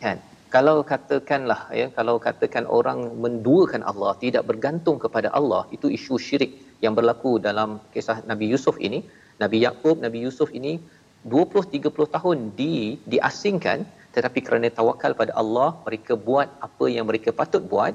Kan? 0.00 0.18
Kalau 0.54 0.86
katakanlah 0.86 1.60
ya, 1.80 1.86
kalau 1.98 2.16
katakan 2.26 2.64
orang 2.78 3.12
menduakan 3.24 3.82
Allah, 3.90 4.14
tidak 4.24 4.46
bergantung 4.50 4.96
kepada 5.02 5.28
Allah, 5.38 5.62
itu 5.76 5.90
isu 5.90 6.16
syirik 6.26 6.52
yang 6.84 6.94
berlaku 6.98 7.42
dalam 7.42 7.82
kisah 7.92 8.22
Nabi 8.30 8.48
Yusuf 8.52 8.78
ini. 8.78 9.02
Nabi 9.42 9.66
Yakub, 9.66 9.98
Nabi 9.98 10.22
Yusuf 10.24 10.48
ini 10.54 10.78
20 11.26 11.74
30 11.74 12.14
tahun 12.16 12.38
di 12.60 12.74
diasingkan 13.12 13.82
tetapi 14.16 14.38
kerana 14.46 14.68
tawakal 14.78 15.12
pada 15.20 15.32
Allah 15.42 15.68
mereka 15.86 16.12
buat 16.28 16.48
apa 16.66 16.86
yang 16.94 17.06
mereka 17.10 17.30
patut 17.40 17.62
buat 17.72 17.94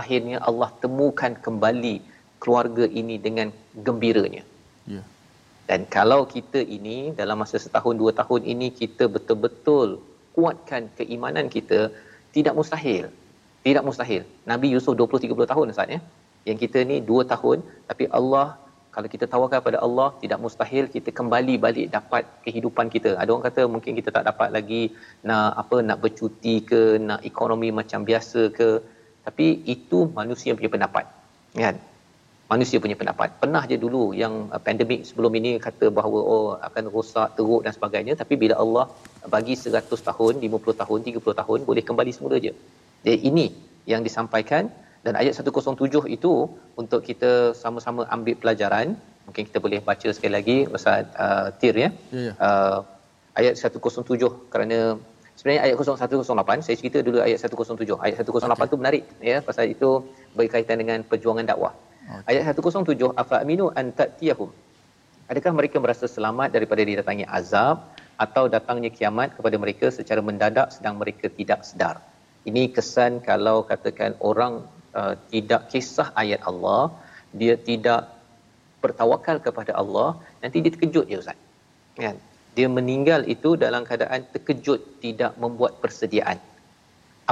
akhirnya 0.00 0.38
Allah 0.48 0.70
temukan 0.82 1.32
kembali 1.46 1.96
keluarga 2.42 2.84
ini 3.00 3.16
dengan 3.26 3.48
gembiranya. 3.86 4.42
Ya. 4.94 5.02
Dan 5.68 5.80
kalau 5.96 6.20
kita 6.34 6.60
ini 6.76 6.98
dalam 7.20 7.36
masa 7.42 7.56
setahun 7.64 7.94
dua 8.02 8.12
tahun 8.20 8.42
ini 8.52 8.68
kita 8.80 9.04
betul-betul 9.14 9.88
kuatkan 10.36 10.82
keimanan 10.98 11.46
kita 11.56 11.80
tidak 12.36 12.54
mustahil. 12.58 13.06
Tidak 13.66 13.84
mustahil. 13.88 14.22
Nabi 14.50 14.68
Yusuf 14.74 14.94
20 15.00 15.28
30 15.28 15.52
tahun 15.52 15.72
Ustaz 15.74 15.90
ya? 15.94 16.00
Yang 16.48 16.58
kita 16.64 16.78
ni 16.90 16.96
2 17.10 17.32
tahun 17.32 17.58
tapi 17.90 18.04
Allah 18.18 18.46
kalau 18.98 19.10
kita 19.14 19.26
tawakal 19.32 19.60
pada 19.66 19.78
Allah 19.86 20.06
tidak 20.22 20.38
mustahil 20.44 20.84
kita 20.94 21.10
kembali 21.18 21.54
balik 21.64 21.86
dapat 21.96 22.22
kehidupan 22.44 22.86
kita. 22.94 23.10
Ada 23.20 23.30
orang 23.30 23.44
kata 23.48 23.62
mungkin 23.74 23.92
kita 23.98 24.10
tak 24.16 24.24
dapat 24.28 24.48
lagi 24.56 24.80
nak 25.28 25.50
apa 25.62 25.76
nak 25.88 25.98
bercuti 26.04 26.54
ke 26.70 26.80
nak 27.08 27.20
ekonomi 27.30 27.68
macam 27.80 28.02
biasa 28.08 28.40
ke. 28.56 28.68
Tapi 29.26 29.46
itu 29.74 29.98
manusia 30.18 30.50
punya 30.58 30.70
pendapat 30.74 31.04
kan? 31.62 31.78
Manusia 32.52 32.82
punya 32.82 32.96
pendapat. 33.00 33.38
Pernah 33.42 33.62
je 33.70 33.78
dulu 33.84 34.02
yang 34.22 34.34
uh, 34.50 34.60
pandemik 34.66 35.06
sebelum 35.08 35.32
ini 35.40 35.52
kata 35.68 35.94
bahawa 35.98 36.18
oh 36.34 36.50
akan 36.68 36.84
rosak 36.96 37.38
teruk 37.38 37.62
dan 37.66 37.74
sebagainya. 37.78 38.16
Tapi 38.22 38.34
bila 38.42 38.56
Allah 38.64 38.84
bagi 39.36 39.54
100 39.54 40.08
tahun 40.10 40.42
50 40.48 40.82
tahun 40.82 40.98
30 41.12 41.40
tahun 41.42 41.58
boleh 41.70 41.84
kembali 41.90 42.14
semula 42.18 42.38
je. 42.46 42.52
Jadi 43.06 43.18
ini 43.30 43.46
yang 43.94 44.02
disampaikan 44.08 44.66
dan 45.06 45.14
ayat 45.20 45.32
107 45.38 46.10
itu 46.16 46.32
untuk 46.80 47.00
kita 47.08 47.30
sama-sama 47.62 48.02
ambil 48.14 48.34
pelajaran 48.42 48.98
mungkin 49.28 49.44
kita 49.48 49.58
boleh 49.64 49.78
baca 49.88 50.08
sekali 50.16 50.32
lagi 50.38 50.56
Ustaz 50.76 51.04
uh, 51.24 51.48
Tir 51.60 51.74
ya. 51.84 51.90
Ya, 52.16 52.22
ya. 52.26 52.32
Uh, 52.46 52.78
ayat 53.40 53.54
107 53.60 54.50
kerana 54.52 54.78
sebenarnya 55.38 55.62
ayat 55.66 55.76
108 55.78 56.64
saya 56.66 56.76
cerita 56.80 56.98
dulu 57.06 57.18
ayat 57.26 57.38
107. 57.44 58.04
Ayat 58.04 58.14
108 58.24 58.48
okay. 58.48 58.66
tu 58.72 58.76
menarik 58.80 59.04
ya 59.30 59.36
pasal 59.48 59.64
itu 59.74 59.90
berkaitan 60.38 60.80
dengan 60.82 61.04
perjuangan 61.10 61.46
dakwah. 61.50 61.72
Okay. 62.08 62.40
Ayat 62.40 62.56
107 62.56 63.12
afa 63.22 63.36
aminu 63.44 63.68
an 63.80 63.92
ta'tiyahum. 64.00 64.50
Adakah 65.28 65.52
mereka 65.60 65.76
merasa 65.84 66.08
selamat 66.16 66.48
daripada 66.56 66.82
didatangi 66.90 67.24
azab 67.38 67.84
atau 68.24 68.44
datangnya 68.54 68.90
kiamat 68.98 69.36
kepada 69.36 69.56
mereka 69.62 69.86
secara 69.98 70.20
mendadak 70.28 70.72
sedang 70.74 70.96
mereka 71.00 71.28
tidak 71.38 71.60
sedar. 71.68 71.96
Ini 72.48 72.72
kesan 72.76 73.20
kalau 73.28 73.60
katakan 73.70 74.16
orang 74.30 74.64
uh, 74.98 75.14
tidak 75.32 75.62
kisah 75.72 76.08
ayat 76.22 76.40
Allah, 76.50 76.82
dia 77.40 77.54
tidak 77.68 78.00
bertawakal 78.82 79.36
kepada 79.46 79.72
Allah, 79.80 80.08
nanti 80.42 80.56
dia 80.64 80.72
terkejut 80.74 81.06
je 81.10 81.16
Ustaz. 81.22 81.38
Kan? 82.04 82.16
Dia 82.56 82.68
meninggal 82.78 83.20
itu 83.34 83.50
dalam 83.64 83.82
keadaan 83.88 84.22
terkejut, 84.34 84.80
tidak 85.04 85.32
membuat 85.42 85.72
persediaan. 85.82 86.38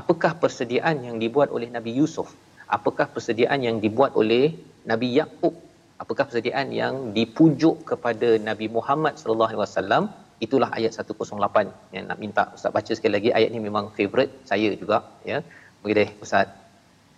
Apakah 0.00 0.32
persediaan 0.42 0.96
yang 1.06 1.16
dibuat 1.24 1.48
oleh 1.56 1.68
Nabi 1.76 1.92
Yusuf? 2.00 2.28
Apakah 2.76 3.06
persediaan 3.14 3.60
yang 3.66 3.76
dibuat 3.84 4.12
oleh 4.20 4.44
Nabi 4.90 5.08
Yaqub? 5.18 5.54
Apakah 6.02 6.24
persediaan 6.28 6.68
yang 6.80 6.94
dipujuk 7.16 7.76
kepada 7.90 8.28
Nabi 8.48 8.66
Muhammad 8.76 9.14
sallallahu 9.20 9.50
alaihi 9.50 9.62
wasallam? 9.64 10.04
Itulah 10.44 10.68
ayat 10.78 10.92
108 10.92 11.94
yang 11.96 12.04
nak 12.10 12.18
minta 12.24 12.42
Ustaz 12.56 12.70
baca 12.76 12.92
sekali 12.96 13.12
lagi. 13.16 13.30
Ayat 13.38 13.50
ni 13.54 13.60
memang 13.68 13.86
favorite 13.96 14.32
saya 14.50 14.68
juga 14.82 14.98
ya. 15.30 15.38
Boleh 15.84 16.08
Ustaz 16.24 16.46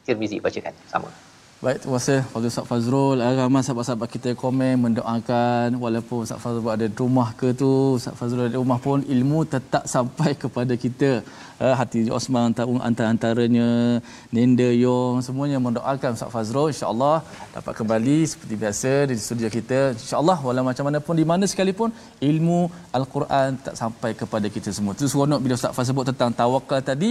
Tirmizi 0.09 0.41
bacakan 0.45 0.73
sama. 0.93 1.11
Baik, 1.59 1.79
terima 1.83 1.99
kasih 1.99 2.19
Fadil 2.31 2.51
Ustaz 2.51 2.67
Fazrul. 2.71 3.19
Eh, 3.27 3.35
ramai 3.39 3.61
sahabat-sahabat 3.67 4.09
kita 4.15 4.31
komen, 4.43 4.75
mendoakan. 4.85 5.75
Walaupun 5.85 6.19
Ustaz 6.25 6.39
Fazrul 6.45 6.71
ada 6.75 6.87
rumah 7.01 7.35
ke 7.41 7.49
tu, 7.63 7.71
Ustaz 7.99 8.15
Fazrul 8.19 8.45
ada 8.47 8.59
rumah 8.63 8.79
pun, 8.85 9.03
ilmu 9.15 9.41
tetap 9.55 9.83
sampai 9.95 10.31
kepada 10.43 10.75
kita. 10.85 11.11
Eh, 11.65 11.75
hati 11.81 12.07
Osman 12.19 12.55
antara-antaranya, 12.89 13.69
Nenda 14.31 14.71
Yong, 14.85 15.19
semuanya 15.27 15.59
mendoakan 15.67 16.15
Ustaz 16.19 16.31
Fazrul. 16.37 16.71
InsyaAllah 16.75 17.17
dapat 17.57 17.75
kembali 17.81 18.19
seperti 18.33 18.55
biasa 18.63 18.93
di 19.11 19.19
studio 19.27 19.51
kita. 19.59 19.81
InsyaAllah, 19.99 20.39
walau 20.47 20.63
macam 20.71 20.87
mana 20.87 21.03
pun, 21.03 21.19
di 21.23 21.27
mana 21.33 21.43
sekalipun, 21.51 21.91
ilmu 22.31 22.61
Al-Quran 23.01 23.59
tak 23.67 23.75
sampai 23.83 24.13
kepada 24.23 24.47
kita 24.47 24.71
semua. 24.79 24.95
Itu 24.95 25.11
seronok 25.11 25.43
bila 25.43 25.59
Ustaz 25.59 25.75
Fazrul 25.75 25.91
sebut 25.91 26.07
tentang 26.15 26.31
tawakal 26.41 26.81
tadi, 26.93 27.11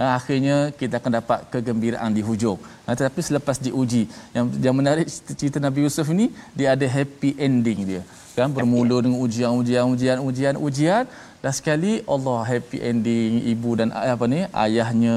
uh, 0.00 0.10
akhirnya 0.18 0.56
kita 0.80 1.00
akan 1.00 1.12
dapat 1.18 1.38
kegembiraan 1.52 2.10
di 2.16 2.22
hujung. 2.28 2.58
Uh, 2.88 2.94
tetapi 2.98 3.20
selepas 3.28 3.56
diuji, 3.66 4.02
yang 4.36 4.46
yang 4.66 4.76
menarik 4.80 5.06
cerita 5.40 5.58
Nabi 5.66 5.86
Yusuf 5.86 6.06
ini 6.14 6.26
dia 6.58 6.74
ada 6.74 6.86
happy 6.96 7.32
ending 7.48 7.80
dia. 7.90 8.02
Kan 8.36 8.48
bermula 8.56 9.04
dengan 9.04 9.20
ujian 9.24 9.52
ujian 9.60 9.84
ujian 9.94 10.18
ujian 10.28 10.56
ujian 10.56 11.04
dan 11.42 11.52
sekali 11.58 11.92
Allah 12.14 12.38
happy 12.52 12.78
ending 12.90 13.32
ibu 13.52 13.70
dan 13.80 13.88
apa 13.92 14.24
ni 14.34 14.40
ayahnya 14.64 15.16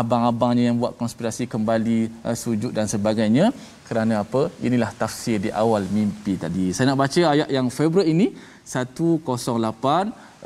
abang-abangnya 0.00 0.64
yang 0.68 0.76
buat 0.82 0.94
konspirasi 1.00 1.44
kembali 1.54 1.98
uh, 2.26 2.36
sujud 2.42 2.72
dan 2.78 2.86
sebagainya 2.94 3.46
kerana 3.88 4.14
apa 4.24 4.42
inilah 4.66 4.90
tafsir 5.00 5.38
di 5.46 5.50
awal 5.62 5.84
mimpi 5.96 6.34
tadi 6.44 6.66
saya 6.76 6.86
nak 6.90 7.00
baca 7.04 7.22
ayat 7.32 7.48
yang 7.56 7.68
favorite 7.78 8.10
ini 8.14 8.26
108 8.64 9.28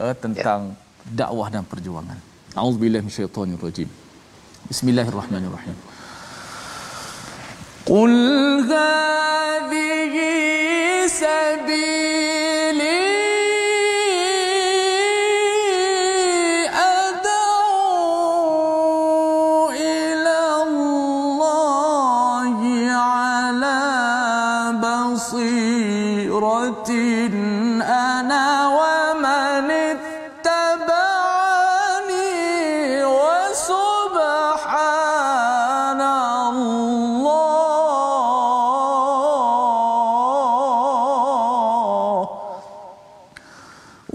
uh, 0.02 0.14
tentang 0.24 0.60
ya. 0.74 1.14
dakwah 1.20 1.48
dan 1.54 1.62
perjuangan 1.72 2.18
أعوذ 2.56 2.76
بالله 2.80 3.00
من 3.00 3.06
الشيطان 3.06 3.54
الرجيم. 3.60 3.90
بسم 4.70 4.88
الله 4.88 5.08
الرحمن 5.08 5.44
الرحيم. 5.44 5.76
قل 7.86 8.12
هذه 8.64 10.16
سبيلي 11.06 12.65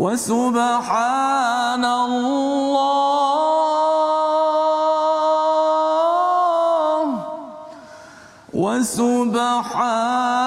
وسبحان 0.01 1.85
الله. 1.85 3.21
وسبحان 8.53 10.40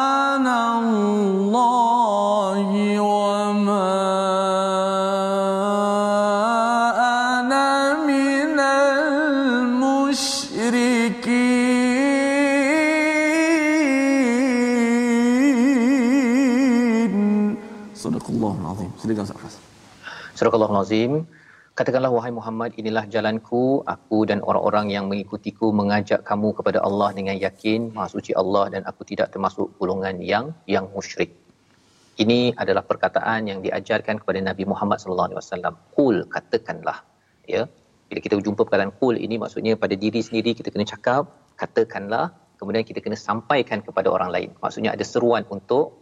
Al-Nazim 20.84 21.24
Katakanlah 21.78 22.10
wahai 22.14 22.30
Muhammad 22.30 22.70
inilah 22.80 23.02
jalanku 23.14 23.82
aku 23.92 24.18
dan 24.30 24.38
orang-orang 24.48 24.94
yang 24.94 25.04
mengikutiku 25.10 25.74
mengajak 25.78 26.20
kamu 26.28 26.48
kepada 26.58 26.78
Allah 26.86 27.08
dengan 27.18 27.34
yakin 27.34 27.90
Maha 27.94 28.14
suci 28.14 28.30
Allah 28.40 28.64
dan 28.74 28.86
aku 28.90 29.02
tidak 29.10 29.34
termasuk 29.34 29.74
golongan 29.80 30.22
yang 30.32 30.54
yang 30.74 30.86
musyrik. 30.94 31.34
Ini 32.22 32.54
adalah 32.62 32.86
perkataan 32.90 33.50
yang 33.50 33.58
diajarkan 33.66 34.22
kepada 34.22 34.38
Nabi 34.48 34.70
Muhammad 34.72 35.02
sallallahu 35.02 35.28
alaihi 35.28 35.40
wasallam. 35.42 35.74
Qul 35.98 36.16
katakanlah 36.36 36.98
ya. 37.54 37.66
Bila 38.06 38.22
kita 38.26 38.38
jumpa 38.38 38.60
perkataan 38.62 38.94
qul 39.02 39.18
ini 39.26 39.34
maksudnya 39.42 39.74
pada 39.74 39.98
diri 40.04 40.22
sendiri 40.28 40.54
kita 40.54 40.70
kena 40.70 40.86
cakap 40.94 41.26
katakanlah 41.58 42.26
kemudian 42.60 42.86
kita 42.86 43.02
kena 43.02 43.18
sampaikan 43.18 43.82
kepada 43.82 44.14
orang 44.14 44.30
lain. 44.36 44.50
Maksudnya 44.62 44.94
ada 44.94 45.02
seruan 45.02 45.42
untuk 45.50 45.98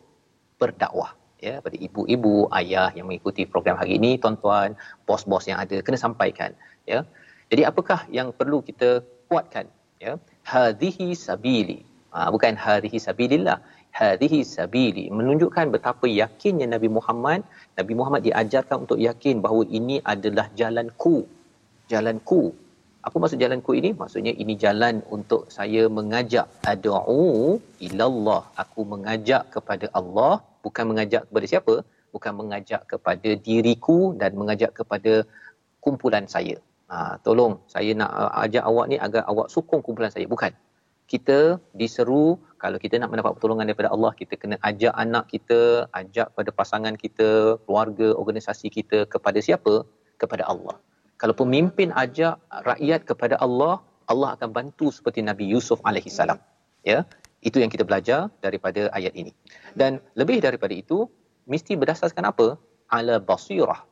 berdakwah 0.60 1.21
ya 1.46 1.54
pada 1.64 1.76
ibu-ibu 1.86 2.34
ayah 2.58 2.88
yang 2.96 3.06
mengikuti 3.10 3.42
program 3.52 3.76
hari 3.80 3.92
ini 3.98 4.10
tuan-tuan 4.22 4.78
bos-bos 5.08 5.44
yang 5.50 5.58
ada 5.64 5.76
kena 5.86 5.98
sampaikan 6.06 6.50
ya. 6.92 7.00
Jadi 7.50 7.62
apakah 7.70 8.00
yang 8.18 8.28
perlu 8.38 8.58
kita 8.68 8.90
kuatkan 9.28 9.66
ya? 10.04 10.12
Hadhihi 10.52 11.08
sabili. 11.26 11.78
Ha, 12.14 12.28
bukan 12.34 12.54
hadhihi 12.64 12.98
sabilillah. 13.06 13.58
Hadhihi 13.98 14.40
sabili. 14.56 15.04
Menunjukkan 15.18 15.68
betapa 15.74 16.06
yakinnya 16.08 16.66
Nabi 16.74 16.88
Muhammad. 16.96 17.40
Nabi 17.78 17.92
Muhammad 17.98 18.22
diajarkan 18.28 18.76
untuk 18.84 18.98
yakin 19.08 19.44
bahawa 19.44 19.62
ini 19.78 19.96
adalah 20.14 20.46
jalanku 20.60 21.16
jalanku 21.92 22.42
apa 23.06 23.16
maksud 23.22 23.38
jalanku 23.42 23.74
ini? 23.78 23.90
Maksudnya 24.00 24.32
ini 24.42 24.54
jalan 24.64 25.02
untuk 25.16 25.50
saya 25.56 25.82
mengajak 25.96 26.46
ad'u 26.72 27.58
ilallah. 27.86 28.42
Aku 28.62 28.86
mengajak 28.92 29.50
kepada 29.54 29.90
Allah 30.00 30.34
bukan 30.64 30.84
mengajak 30.90 31.22
kepada 31.28 31.46
siapa 31.52 31.74
bukan 32.14 32.32
mengajak 32.40 32.82
kepada 32.92 33.30
diriku 33.46 33.98
dan 34.20 34.36
mengajak 34.40 34.70
kepada 34.78 35.24
kumpulan 35.84 36.28
saya. 36.34 36.56
Ha, 36.92 37.16
tolong 37.26 37.56
saya 37.74 37.90
nak 38.00 38.10
uh, 38.22 38.32
ajak 38.44 38.64
awak 38.70 38.86
ni 38.92 38.96
agar 39.06 39.22
awak 39.32 39.48
sokong 39.54 39.82
kumpulan 39.86 40.12
saya. 40.12 40.28
Bukan. 40.34 40.52
Kita 41.12 41.38
diseru 41.80 42.40
kalau 42.62 42.78
kita 42.84 42.96
nak 43.00 43.10
mendapat 43.12 43.32
pertolongan 43.36 43.68
daripada 43.68 43.90
Allah 43.94 44.12
kita 44.20 44.34
kena 44.42 44.56
ajak 44.68 44.94
anak 45.04 45.24
kita 45.32 45.58
ajak 46.00 46.28
pada 46.36 46.50
pasangan 46.60 46.94
kita 47.04 47.28
keluarga 47.64 48.08
organisasi 48.20 48.68
kita 48.76 48.98
kepada 49.14 49.38
siapa? 49.46 49.74
Kepada 50.22 50.46
Allah. 50.52 50.76
Kalau 51.20 51.34
pemimpin 51.42 51.90
ajak 52.04 52.40
rakyat 52.70 53.00
kepada 53.10 53.36
Allah 53.44 53.74
Allah 54.12 54.28
akan 54.36 54.50
bantu 54.56 54.86
seperti 54.96 55.20
Nabi 55.30 55.44
Yusuf 55.52 55.78
alaihi 55.88 56.10
salam 56.18 56.38
ya 56.90 56.98
Itu 57.42 57.58
yang 57.58 57.70
kita 57.74 57.82
belajar 57.82 58.30
daripada 58.38 58.86
ayat 58.94 59.12
ini. 59.18 59.34
Dan 59.74 59.98
lebih 60.14 60.38
daripada 60.38 60.70
itu, 60.70 61.10
mesti 61.50 61.74
berdasarkan 61.74 62.30
apa? 62.30 62.46
Ala 62.86 63.18
basirah. 63.18 63.82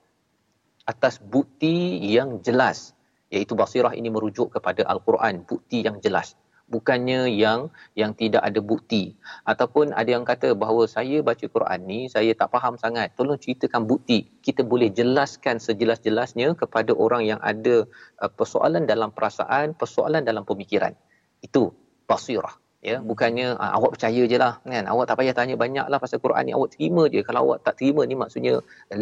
Atas 0.87 1.19
bukti 1.19 1.99
yang 2.15 2.39
jelas. 2.47 2.95
Iaitu 3.35 3.59
basirah 3.59 3.93
ini 3.99 4.07
merujuk 4.07 4.55
kepada 4.55 4.87
Al-Quran. 4.87 5.43
Bukti 5.43 5.83
yang 5.83 5.99
jelas 5.99 6.39
bukannya 6.71 7.27
yang 7.35 7.69
yang 7.99 8.15
tidak 8.15 8.47
ada 8.47 8.63
bukti 8.63 9.19
ataupun 9.43 9.91
ada 9.91 10.07
yang 10.07 10.23
kata 10.23 10.55
bahawa 10.55 10.87
saya 10.87 11.19
baca 11.21 11.43
Quran 11.43 11.81
ni 11.91 12.01
saya 12.07 12.31
tak 12.39 12.55
faham 12.55 12.79
sangat 12.79 13.11
tolong 13.19 13.37
ceritakan 13.43 13.91
bukti 13.91 14.31
kita 14.47 14.63
boleh 14.63 14.89
jelaskan 14.95 15.59
sejelas-jelasnya 15.59 16.55
kepada 16.55 16.95
orang 16.95 17.27
yang 17.27 17.41
ada 17.43 17.91
uh, 18.23 18.31
persoalan 18.31 18.87
dalam 18.87 19.11
perasaan 19.11 19.75
persoalan 19.75 20.23
dalam 20.23 20.47
pemikiran 20.47 20.95
itu 21.43 21.75
basirah 22.07 22.55
ya 22.81 22.97
bukannya 23.11 23.61
uh, 23.61 23.73
awak 23.77 23.97
percaya 23.97 24.23
je 24.25 24.37
lah 24.41 24.59
kan? 24.65 24.85
Awak 24.93 25.05
tak 25.09 25.17
payah 25.21 25.35
tanya 25.37 25.57
banyak 25.65 25.87
lah 25.93 25.99
pasal 26.03 26.19
Quran 26.25 26.43
ni 26.49 26.53
awak 26.57 26.71
terima 26.75 27.03
je. 27.13 27.21
Kalau 27.27 27.41
awak 27.47 27.59
tak 27.67 27.75
terima 27.79 28.03
ni 28.09 28.15
maksudnya 28.17 28.55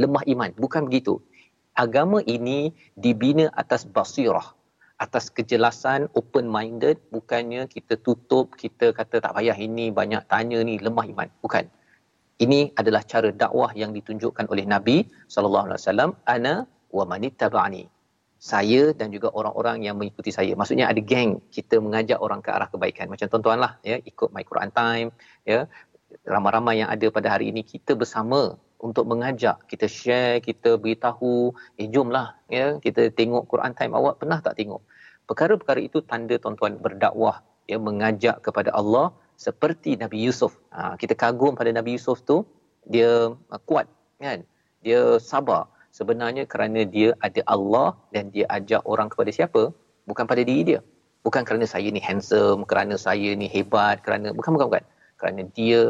lemah 0.03 0.25
iman. 0.33 0.51
Bukan 0.65 0.91
begitu. 0.91 1.23
Agama 1.79 2.19
ini 2.27 2.75
dibina 2.99 3.47
atas 3.55 3.87
basirah 3.87 4.59
atas 4.99 5.31
kejelasan 5.31 6.11
open 6.19 6.47
minded 6.51 6.99
bukannya 7.15 7.71
kita 7.71 7.95
tutup 8.03 8.59
kita 8.63 8.91
kata 8.91 9.23
tak 9.23 9.31
payah 9.31 9.55
ini 9.55 9.95
banyak 9.95 10.23
tanya 10.27 10.59
ni 10.69 10.75
lemah 10.87 11.07
iman. 11.13 11.29
Bukan. 11.45 11.65
Ini 12.39 12.71
adalah 12.81 13.03
cara 13.03 13.31
dakwah 13.43 13.71
yang 13.75 13.91
ditunjukkan 13.91 14.47
oleh 14.53 14.63
Nabi 14.75 14.97
sallallahu 15.35 15.67
alaihi 15.67 15.81
wasallam 15.83 16.11
ana 16.35 16.55
wa 16.97 17.05
manittaba'ani 17.13 17.83
saya 18.39 18.95
dan 18.95 19.11
juga 19.11 19.29
orang-orang 19.35 19.83
yang 19.83 19.99
mengikuti 19.99 20.31
saya. 20.31 20.55
Maksudnya 20.55 20.87
ada 20.87 21.03
geng 21.03 21.43
kita 21.51 21.83
mengajak 21.83 22.19
orang 22.23 22.39
ke 22.39 22.51
arah 22.55 22.71
kebaikan. 22.71 23.11
Macam 23.11 23.27
tuan-tuan 23.27 23.59
lah 23.59 23.73
ya 23.83 23.99
ikut 23.99 24.31
my 24.31 24.47
Quran 24.47 24.71
time 24.71 25.11
ya. 25.43 25.67
Ramai-ramai 26.25 26.81
yang 26.81 26.89
ada 26.89 27.07
pada 27.11 27.29
hari 27.35 27.51
ini 27.53 27.67
kita 27.67 27.93
bersama 27.99 28.57
untuk 28.79 29.05
mengajak 29.11 29.67
kita 29.67 29.91
share 29.91 30.39
kita 30.39 30.79
beritahu 30.79 31.51
eh 31.77 31.91
jomlah 31.91 32.39
ya 32.47 32.79
kita 32.79 33.11
tengok 33.11 33.51
Quran 33.51 33.75
time. 33.75 33.93
Awak 33.99 34.15
pernah 34.23 34.39
tak 34.39 34.55
tengok? 34.55 34.83
Perkara-perkara 35.29 35.81
itu 35.83 35.99
tanda 36.01 36.39
tuan-tuan 36.39 36.79
berdakwah 36.79 37.43
ya 37.69 37.77
mengajak 37.77 38.41
kepada 38.47 38.71
Allah 38.73 39.13
seperti 39.37 39.99
Nabi 39.99 40.25
Yusuf. 40.25 40.57
Ha, 40.73 40.95
kita 40.97 41.15
kagum 41.19 41.53
pada 41.59 41.71
Nabi 41.75 41.99
Yusuf 41.99 42.23
tu 42.23 42.47
dia 42.87 43.35
uh, 43.35 43.61
kuat 43.69 43.91
kan? 44.23 44.47
Dia 44.81 45.19
sabar 45.19 45.69
sebenarnya 45.95 46.45
kerana 46.53 46.83
dia 46.85 47.11
ada 47.27 47.41
Allah 47.55 47.89
dan 48.15 48.31
dia 48.35 48.47
ajak 48.59 48.83
orang 48.93 49.09
kepada 49.13 49.31
siapa? 49.39 49.63
Bukan 50.09 50.25
pada 50.31 50.43
diri 50.45 50.63
dia. 50.71 50.81
Bukan 51.27 51.43
kerana 51.49 51.67
saya 51.69 51.89
ni 51.97 52.01
handsome 52.01 52.63
kerana 52.71 52.95
saya 53.07 53.31
ni 53.41 53.47
hebat 53.55 54.01
kerana 54.07 54.33
bukan 54.33 54.53
bukan 54.57 54.67
bukan. 54.71 54.85
Kerana 55.21 55.43
dia 55.59 55.81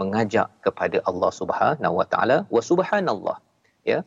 mengajak 0.00 0.48
kepada 0.66 1.02
Allah 1.10 1.30
Subhanahu 1.40 1.94
Wa 2.00 2.06
Taala 2.12 2.36
wa 2.54 2.62
subhanallah. 2.62 3.36
Ya? 3.82 4.00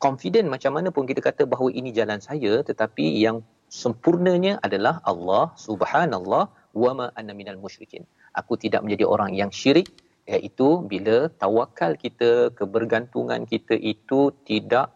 Confident 0.00 0.48
macam 0.54 0.72
mana 0.76 0.88
pun 0.96 1.04
kita 1.10 1.20
kata 1.20 1.42
bahawa 1.52 1.70
ini 1.80 1.92
jalan 1.98 2.20
saya 2.28 2.64
tetapi 2.68 3.04
yang 3.24 3.44
sempurnanya 3.82 4.60
adalah 4.66 4.94
Allah 5.10 5.44
Subhanallah 5.66 6.44
wa 6.82 6.90
ma 6.98 7.06
anna 7.18 7.32
minal 7.40 7.58
musyrikin. 7.64 8.02
Aku 8.40 8.58
tidak 8.64 8.82
menjadi 8.84 9.04
orang 9.14 9.30
yang 9.40 9.50
syirik 9.60 9.88
iaitu 10.24 10.68
bila 10.92 11.16
tawakal 11.42 11.92
kita 12.04 12.30
kebergantungan 12.58 13.44
kita 13.52 13.74
itu 13.92 14.32
tidak 14.48 14.88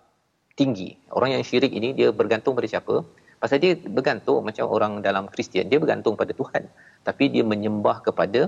tinggi 0.59 0.91
orang 1.17 1.31
yang 1.37 1.45
syirik 1.49 1.73
ini 1.81 1.93
dia 1.99 2.09
bergantung 2.21 2.57
pada 2.59 2.69
siapa 2.73 3.05
pasal 3.43 3.61
dia 3.65 3.73
bergantung 3.97 4.41
macam 4.49 4.67
orang 4.77 4.93
dalam 5.09 5.25
Kristian 5.33 5.69
dia 5.73 5.79
bergantung 5.85 6.17
pada 6.21 6.33
Tuhan 6.41 6.65
tapi 7.09 7.25
dia 7.35 7.45
menyembah 7.53 7.99
kepada 8.09 8.41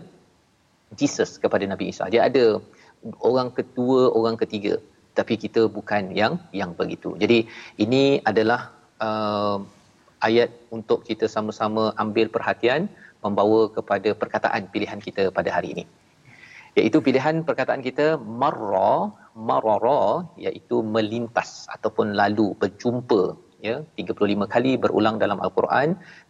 Jesus 0.99 1.39
kepada 1.43 1.65
Nabi 1.73 1.91
Isa. 1.93 2.11
Dia 2.11 2.27
ada 2.27 2.59
orang 3.23 3.51
kedua, 3.59 4.11
orang 4.11 4.37
ketiga. 4.43 4.75
Tapi 5.19 5.35
kita 5.45 5.67
bukan 5.77 6.15
yang 6.15 6.39
yang 6.61 6.75
begitu. 6.81 7.15
Jadi 7.23 7.47
ini 7.85 8.23
adalah 8.31 8.71
uh, 9.03 9.59
ayat 10.23 10.51
untuk 10.71 11.03
kita 11.07 11.27
sama-sama 11.31 11.95
ambil 12.03 12.27
perhatian 12.31 12.87
membawa 13.25 13.69
kepada 13.77 14.11
perkataan 14.17 14.71
pilihan 14.73 15.01
kita 15.07 15.29
pada 15.39 15.51
hari 15.57 15.75
ini. 15.75 15.85
Iaitu 16.79 16.99
pilihan 17.07 17.37
perkataan 17.49 17.83
kita 17.89 18.07
marra, 18.43 18.93
marara 19.49 20.03
iaitu 20.45 20.77
melintas 20.95 21.51
ataupun 21.75 22.15
lalu, 22.21 22.47
berjumpa 22.63 23.23
ya. 23.69 23.77
35 24.03 24.55
kali 24.55 24.73
berulang 24.83 25.17
dalam 25.23 25.39
al-Quran 25.47 25.89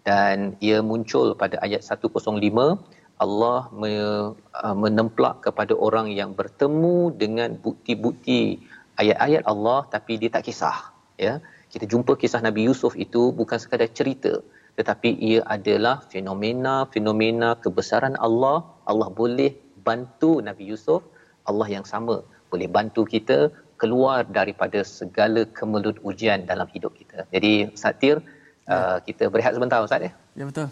dan 0.08 0.56
ia 0.68 0.78
muncul 0.90 1.28
pada 1.42 1.58
ayat 1.66 1.82
105 1.84 2.26
Allah 3.24 3.60
uh, 3.88 4.76
menemplak 4.82 5.34
kepada 5.46 5.74
orang 5.86 6.08
yang 6.20 6.30
bertemu 6.38 6.96
dengan 7.22 7.50
bukti-bukti 7.64 8.42
ayat-ayat 9.02 9.42
Allah 9.52 9.78
tapi 9.94 10.12
dia 10.20 10.32
tak 10.36 10.44
kisah 10.48 10.78
ya. 11.26 11.34
Kita 11.72 11.86
jumpa 11.92 12.12
kisah 12.22 12.40
Nabi 12.46 12.62
Yusuf 12.68 12.92
itu 13.04 13.22
bukan 13.40 13.58
sekadar 13.62 13.90
cerita 13.98 14.32
tetapi 14.78 15.10
ia 15.28 15.40
adalah 15.54 15.96
fenomena-fenomena 16.12 17.48
kebesaran 17.64 18.16
Allah. 18.26 18.58
Allah 18.90 19.08
boleh 19.20 19.52
bantu 19.90 20.32
Nabi 20.48 20.64
Yusuf 20.72 21.00
Allah 21.50 21.68
yang 21.76 21.86
sama 21.92 22.16
boleh 22.52 22.68
bantu 22.76 23.02
kita 23.14 23.38
keluar 23.80 24.20
daripada 24.38 24.80
segala 24.98 25.42
kemelut 25.58 25.96
ujian 26.10 26.40
dalam 26.50 26.68
hidup 26.74 26.92
kita. 27.00 27.18
Jadi 27.34 27.52
Satir 27.82 28.16
ya. 28.20 28.74
uh, 28.74 28.98
kita 29.08 29.24
berehat 29.32 29.52
sebentar 29.56 29.78
Ustaz 29.86 30.06
ya? 30.06 30.12
Ya 30.40 30.44
betul. 30.50 30.68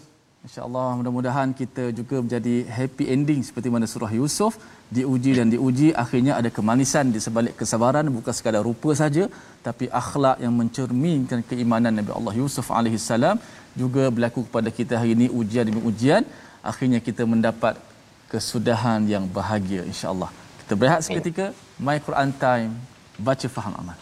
InsyaAllah 0.47 0.89
mudah-mudahan 0.97 1.49
kita 1.61 1.85
juga 1.97 2.17
menjadi 2.23 2.53
happy 2.75 3.05
ending 3.13 3.41
seperti 3.47 3.69
mana 3.73 3.87
surah 3.93 4.11
Yusuf. 4.19 4.53
Diuji 4.97 5.31
dan 5.39 5.47
diuji 5.53 5.87
akhirnya 6.03 6.33
ada 6.39 6.49
kemanisan 6.57 7.11
di 7.15 7.19
sebalik 7.25 7.55
kesabaran 7.59 8.05
bukan 8.17 8.33
sekadar 8.37 8.63
rupa 8.69 8.91
saja 9.01 9.25
tapi 9.67 9.85
akhlak 10.01 10.37
yang 10.45 10.53
mencerminkan 10.61 11.41
keimanan 11.49 11.93
Nabi 11.99 12.11
Allah 12.19 12.33
Yusuf 12.41 12.69
alaihi 12.77 13.01
salam 13.09 13.37
juga 13.81 14.05
berlaku 14.15 14.41
kepada 14.47 14.71
kita 14.79 14.95
hari 15.01 15.11
ini 15.17 15.27
ujian 15.41 15.67
demi 15.69 15.83
ujian. 15.91 16.23
Akhirnya 16.71 16.99
kita 17.07 17.25
mendapat 17.33 17.75
kesudahan 18.29 19.01
yang 19.09 19.25
bahagia 19.25 19.81
insya-Allah. 19.83 20.29
Kita 20.63 20.73
berehat 20.77 21.01
seketika 21.01 21.51
My 21.81 21.97
Quran 21.97 22.29
Time 22.37 22.77
baca 23.17 23.47
faham 23.49 23.73
amal. 23.81 23.97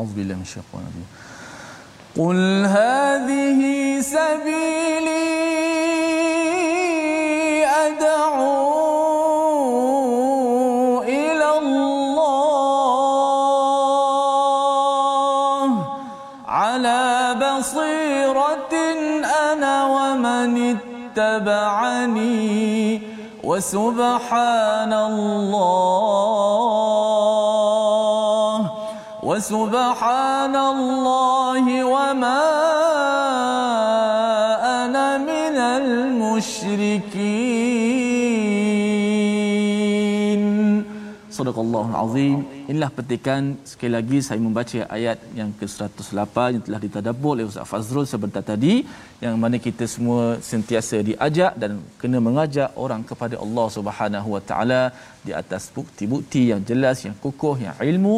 أعوذ 0.00 0.12
بالله 0.16 0.34
من 0.34 0.42
الشيطان 0.48 0.82
الرجيم. 0.88 1.08
قل 2.16 2.40
هذه 2.64 3.60
سبيلي 4.00 5.28
أدعو 7.86 8.62
إلى 11.02 11.48
الله 11.58 12.90
على 16.48 17.02
بصيرة 17.44 18.74
أنا 19.52 19.74
ومن 19.96 20.50
اتبعني 21.12 22.40
وسبحان 23.44 24.92
الله 24.92 26.29
وسبحان 29.39 30.55
الله 30.55 31.65
وما 31.83 32.43
أنا 34.83 35.07
من 35.31 35.55
المشركين 35.79 37.15
صدق 41.31 41.57
الله 41.59 41.85
العظيم 41.93 42.39
Inilah 42.65 42.89
petikan 42.97 43.53
sekali 43.61 43.91
lagi 43.93 44.17
saya 44.25 44.41
membaca 44.41 44.79
ayat 44.97 45.17
yang 45.39 45.49
ke-108 45.59 46.37
yang 46.55 46.63
telah 46.65 46.79
ditadabbur 46.85 47.31
oleh 47.37 47.45
Ustaz 47.45 47.69
Fazrul 47.71 48.09
sebentar 48.09 48.41
tadi 48.41 48.81
yang 49.21 49.35
mana 49.43 49.61
kita 49.65 49.85
semua 49.85 50.41
sentiasa 50.51 50.97
diajak 51.09 51.53
dan 51.61 51.77
kena 52.01 52.17
mengajak 52.27 52.73
orang 52.85 53.05
kepada 53.09 53.37
Allah 53.43 53.67
Subhanahu 53.77 54.29
Wa 54.35 54.41
Taala 54.49 54.81
di 55.27 55.31
atas 55.41 55.69
bukti-bukti 55.77 56.41
yang 56.51 56.61
jelas 56.69 57.05
yang 57.05 57.13
kukuh 57.25 57.55
yang 57.67 57.77
ilmu 57.91 58.15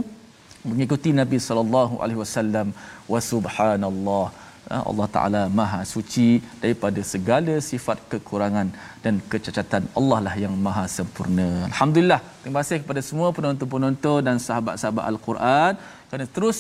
mengikuti 0.71 1.11
Nabi 1.21 1.39
sallallahu 1.49 1.95
alaihi 2.03 2.21
wasallam 2.25 2.69
wa 3.13 3.21
subhanallah. 3.31 4.27
Ha, 4.71 4.77
Allah 4.91 5.07
Ta'ala 5.15 5.43
maha 5.59 5.81
suci 5.93 6.29
daripada 6.63 7.01
segala 7.13 7.55
sifat 7.71 7.99
kekurangan 8.11 8.69
dan 9.05 9.15
kecacatan. 9.33 9.83
Allah 10.01 10.19
lah 10.27 10.35
yang 10.45 10.55
maha 10.67 10.85
sempurna. 10.97 11.49
Alhamdulillah. 11.71 12.21
Terima 12.43 12.59
kasih 12.63 12.79
kepada 12.85 13.01
semua 13.09 13.29
penonton-penonton 13.37 14.21
dan 14.29 14.39
sahabat-sahabat 14.47 15.05
Al-Quran. 15.13 15.73
Kerana 16.09 16.27
terus 16.37 16.59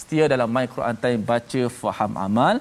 setia 0.00 0.26
dalam 0.34 0.50
My 0.56 0.66
Quran 0.74 0.96
Time 1.04 1.20
baca 1.32 1.62
faham 1.80 2.12
amal 2.26 2.56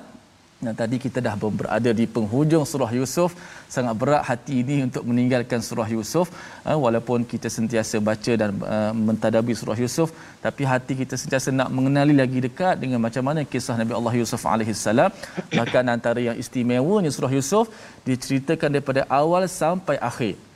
dan 0.67 0.73
tadi 0.81 0.95
kita 1.05 1.19
dah 1.27 1.35
berada 1.59 1.91
di 1.99 2.05
penghujung 2.15 2.63
surah 2.71 2.91
Yusuf. 2.99 3.31
Sangat 3.75 3.93
berat 4.01 4.23
hati 4.29 4.55
ini 4.63 4.75
untuk 4.87 5.03
meninggalkan 5.09 5.59
surah 5.67 5.89
Yusuf. 5.95 6.27
Uh, 6.67 6.77
walaupun 6.85 7.19
kita 7.33 7.47
sentiasa 7.57 7.97
baca 8.09 8.33
dan 8.41 8.49
uh, 8.75 8.91
mentadabbur 9.07 9.55
surah 9.61 9.77
Yusuf 9.83 10.09
tapi 10.45 10.63
hati 10.71 10.93
kita 11.01 11.15
sentiasa 11.21 11.49
nak 11.59 11.69
mengenali 11.75 12.15
lagi 12.21 12.39
dekat 12.47 12.75
dengan 12.83 12.99
macam 13.05 13.23
mana 13.27 13.41
kisah 13.51 13.75
Nabi 13.81 13.93
Allah 13.99 14.13
Yusuf 14.21 14.41
salam. 14.87 15.11
Bahkan 15.59 15.83
antara 15.95 16.19
yang 16.27 16.37
istimewanya 16.43 17.11
surah 17.17 17.33
Yusuf 17.37 17.67
diceritakan 18.07 18.69
daripada 18.75 19.03
awal 19.21 19.43
sampai 19.61 19.97
akhir 20.11 20.52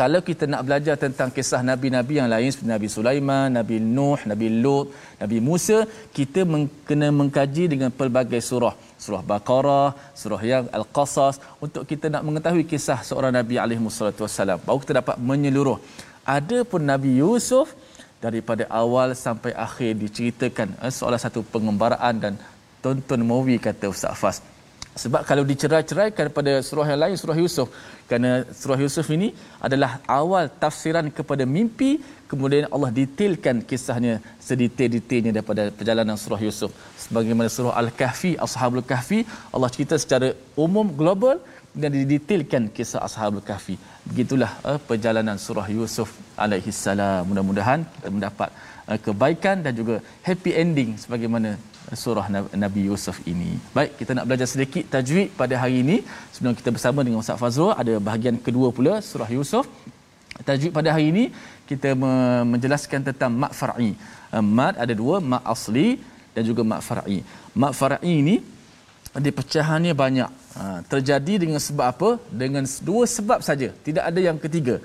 kalau 0.00 0.20
kita 0.28 0.44
nak 0.52 0.62
belajar 0.66 0.94
tentang 1.04 1.28
kisah 1.36 1.60
nabi-nabi 1.70 2.14
yang 2.20 2.28
lain 2.32 2.48
seperti 2.52 2.70
Nabi 2.74 2.88
Sulaiman, 2.94 3.48
Nabi 3.58 3.76
Nuh, 3.96 4.20
Nabi 4.30 4.46
Lut, 4.62 4.86
Nabi 5.22 5.38
Musa, 5.48 5.78
kita 6.18 6.40
meng- 6.52 6.72
kena 6.88 7.08
mengkaji 7.18 7.64
dengan 7.72 7.90
pelbagai 7.98 8.40
surah. 8.48 8.72
Surah 9.04 9.20
Baqarah, 9.30 9.88
surah 10.20 10.40
yang 10.52 10.64
Al-Qasas 10.78 11.36
untuk 11.64 11.84
kita 11.90 12.08
nak 12.14 12.24
mengetahui 12.28 12.64
kisah 12.72 12.98
seorang 13.08 13.32
Nabi 13.38 13.60
alaihi 13.64 13.82
wasallam. 14.24 14.58
Baru 14.66 14.80
kita 14.84 14.94
dapat 15.00 15.16
menyeluruh. 15.30 15.76
Ada 16.36 16.58
pun 16.70 16.82
Nabi 16.92 17.12
Yusuf 17.20 17.68
daripada 18.24 18.64
awal 18.82 19.12
sampai 19.26 19.52
akhir 19.66 19.92
diceritakan 20.04 20.68
eh, 20.80 20.92
seolah 20.98 21.20
satu 21.26 21.42
pengembaraan 21.54 22.16
dan 22.24 22.34
tonton 22.84 23.20
movie 23.32 23.60
kata 23.68 23.92
Ustaz 23.92 24.16
Fas. 24.22 24.38
Sebab 25.02 25.20
kalau 25.28 25.44
dicerai-ceraikan 25.50 26.26
pada 26.38 26.52
surah 26.68 26.86
yang 26.92 27.00
lain 27.04 27.16
surah 27.22 27.36
Yusuf. 27.42 27.68
Kerana 28.08 28.30
surah 28.60 28.78
Yusuf 28.84 29.06
ini 29.16 29.28
adalah 29.66 29.90
awal 30.20 30.44
tafsiran 30.62 31.06
kepada 31.18 31.44
mimpi 31.56 31.90
kemudian 32.30 32.66
Allah 32.74 32.90
detailkan 32.98 33.56
kisahnya 33.70 34.14
sedetail-detailnya 34.48 35.32
daripada 35.36 35.62
perjalanan 35.78 36.16
surah 36.24 36.40
Yusuf. 36.48 36.70
Sebagaimana 37.04 37.48
surah 37.56 37.74
Al-Kahfi 37.82 38.32
Ashabul 38.46 38.86
Kahfi 38.92 39.20
Allah 39.54 39.70
cerita 39.76 39.96
secara 40.04 40.28
umum 40.66 40.86
global 41.00 41.38
dan 41.80 41.90
didetailkan 41.96 42.62
kisah 42.76 43.00
Ashabul 43.06 43.44
Kahfi. 43.50 43.76
Begitulah 44.08 44.52
uh, 44.68 44.78
perjalanan 44.88 45.38
surah 45.46 45.66
Yusuf 45.78 46.10
alaihi 46.44 46.74
salam 46.84 47.22
mudah-mudahan 47.30 47.80
kita 47.96 48.08
mendapat 48.16 48.50
uh, 48.90 48.98
kebaikan 49.06 49.56
dan 49.64 49.72
juga 49.80 49.96
happy 50.28 50.52
ending 50.62 50.90
sebagaimana 51.04 51.50
surah 52.02 52.26
Nabi 52.64 52.80
Yusuf 52.88 53.16
ini. 53.32 53.50
Baik, 53.76 53.98
kita 54.00 54.12
nak 54.16 54.26
belajar 54.28 54.48
sedikit 54.52 54.84
tajwid 54.94 55.28
pada 55.40 55.54
hari 55.62 55.76
ini. 55.84 55.96
Sebelum 56.34 56.54
kita 56.58 56.70
bersama 56.76 57.00
dengan 57.06 57.18
Ustaz 57.22 57.40
Fazrul, 57.42 57.72
ada 57.82 57.94
bahagian 58.08 58.36
kedua 58.46 58.68
pula 58.78 58.94
surah 59.10 59.30
Yusuf. 59.36 59.66
Tajwid 60.48 60.72
pada 60.78 60.88
hari 60.94 61.06
ini 61.12 61.24
kita 61.70 61.92
menjelaskan 62.52 63.00
tentang 63.08 63.32
mak 63.42 63.52
far'i. 63.60 63.90
Eh, 64.34 64.44
mat 64.58 64.74
ada 64.84 64.94
dua, 65.02 65.16
mak 65.32 65.44
asli 65.54 65.88
dan 66.34 66.42
juga 66.48 66.62
mak 66.72 66.82
far'i. 66.88 67.18
Mak 67.62 67.72
far'i 67.80 68.12
ini 68.22 68.36
ada 69.18 69.30
pecahannya 69.38 69.92
banyak. 70.02 70.30
Ha, 70.58 70.62
terjadi 70.92 71.34
dengan 71.42 71.60
sebab 71.66 71.86
apa? 71.92 72.10
Dengan 72.42 72.64
dua 72.88 73.04
sebab 73.16 73.40
saja. 73.48 73.68
Tidak 73.86 74.02
ada 74.10 74.20
yang 74.28 74.38
ketiga. 74.44 74.78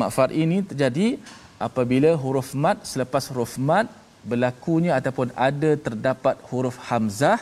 Mak 0.00 0.10
far'i 0.16 0.44
ini 0.48 0.58
terjadi 0.70 1.20
apabila 1.66 2.10
huruf 2.22 2.48
mat 2.64 2.84
selepas 2.90 3.24
huruf 3.32 3.54
mat 3.68 3.88
berlakunya 4.30 4.92
ataupun 4.98 5.28
ada 5.48 5.70
terdapat 5.86 6.36
huruf 6.48 6.76
hamzah 6.88 7.38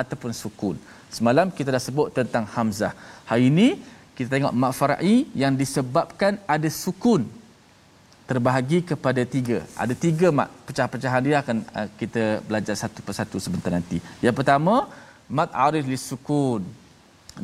ataupun 0.00 0.30
sukun. 0.42 0.76
Semalam 1.16 1.46
kita 1.58 1.68
dah 1.74 1.82
sebut 1.88 2.08
tentang 2.18 2.44
hamzah. 2.54 2.92
Hari 3.30 3.44
ini 3.52 3.68
kita 4.16 4.28
tengok 4.34 4.54
mak 4.62 4.72
far'i 4.78 5.16
yang 5.42 5.52
disebabkan 5.62 6.32
ada 6.54 6.68
sukun 6.84 7.22
terbahagi 8.30 8.78
kepada 8.90 9.22
tiga. 9.34 9.58
Ada 9.82 9.94
tiga 10.04 10.28
mak 10.38 10.48
pecah-pecahan 10.66 11.22
dia 11.26 11.36
akan 11.42 11.56
uh, 11.78 11.88
kita 12.00 12.22
belajar 12.48 12.74
satu 12.82 13.00
persatu 13.06 13.36
sebentar 13.44 13.70
nanti. 13.76 13.98
Yang 14.26 14.36
pertama, 14.40 14.74
mat 15.38 15.50
arif 15.66 15.84
li 15.92 15.98
sukun. 16.10 16.62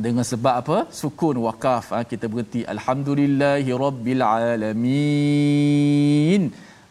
Dengan 0.05 0.25
sebab 0.33 0.55
apa? 0.63 0.79
Sukun 1.01 1.37
wakaf. 1.47 1.85
Ha, 1.93 1.99
kita 2.13 2.25
berhenti. 2.33 2.61
Alhamdulillahi 2.75 3.71
Rabbil 3.85 4.23
Alamin. 4.37 4.83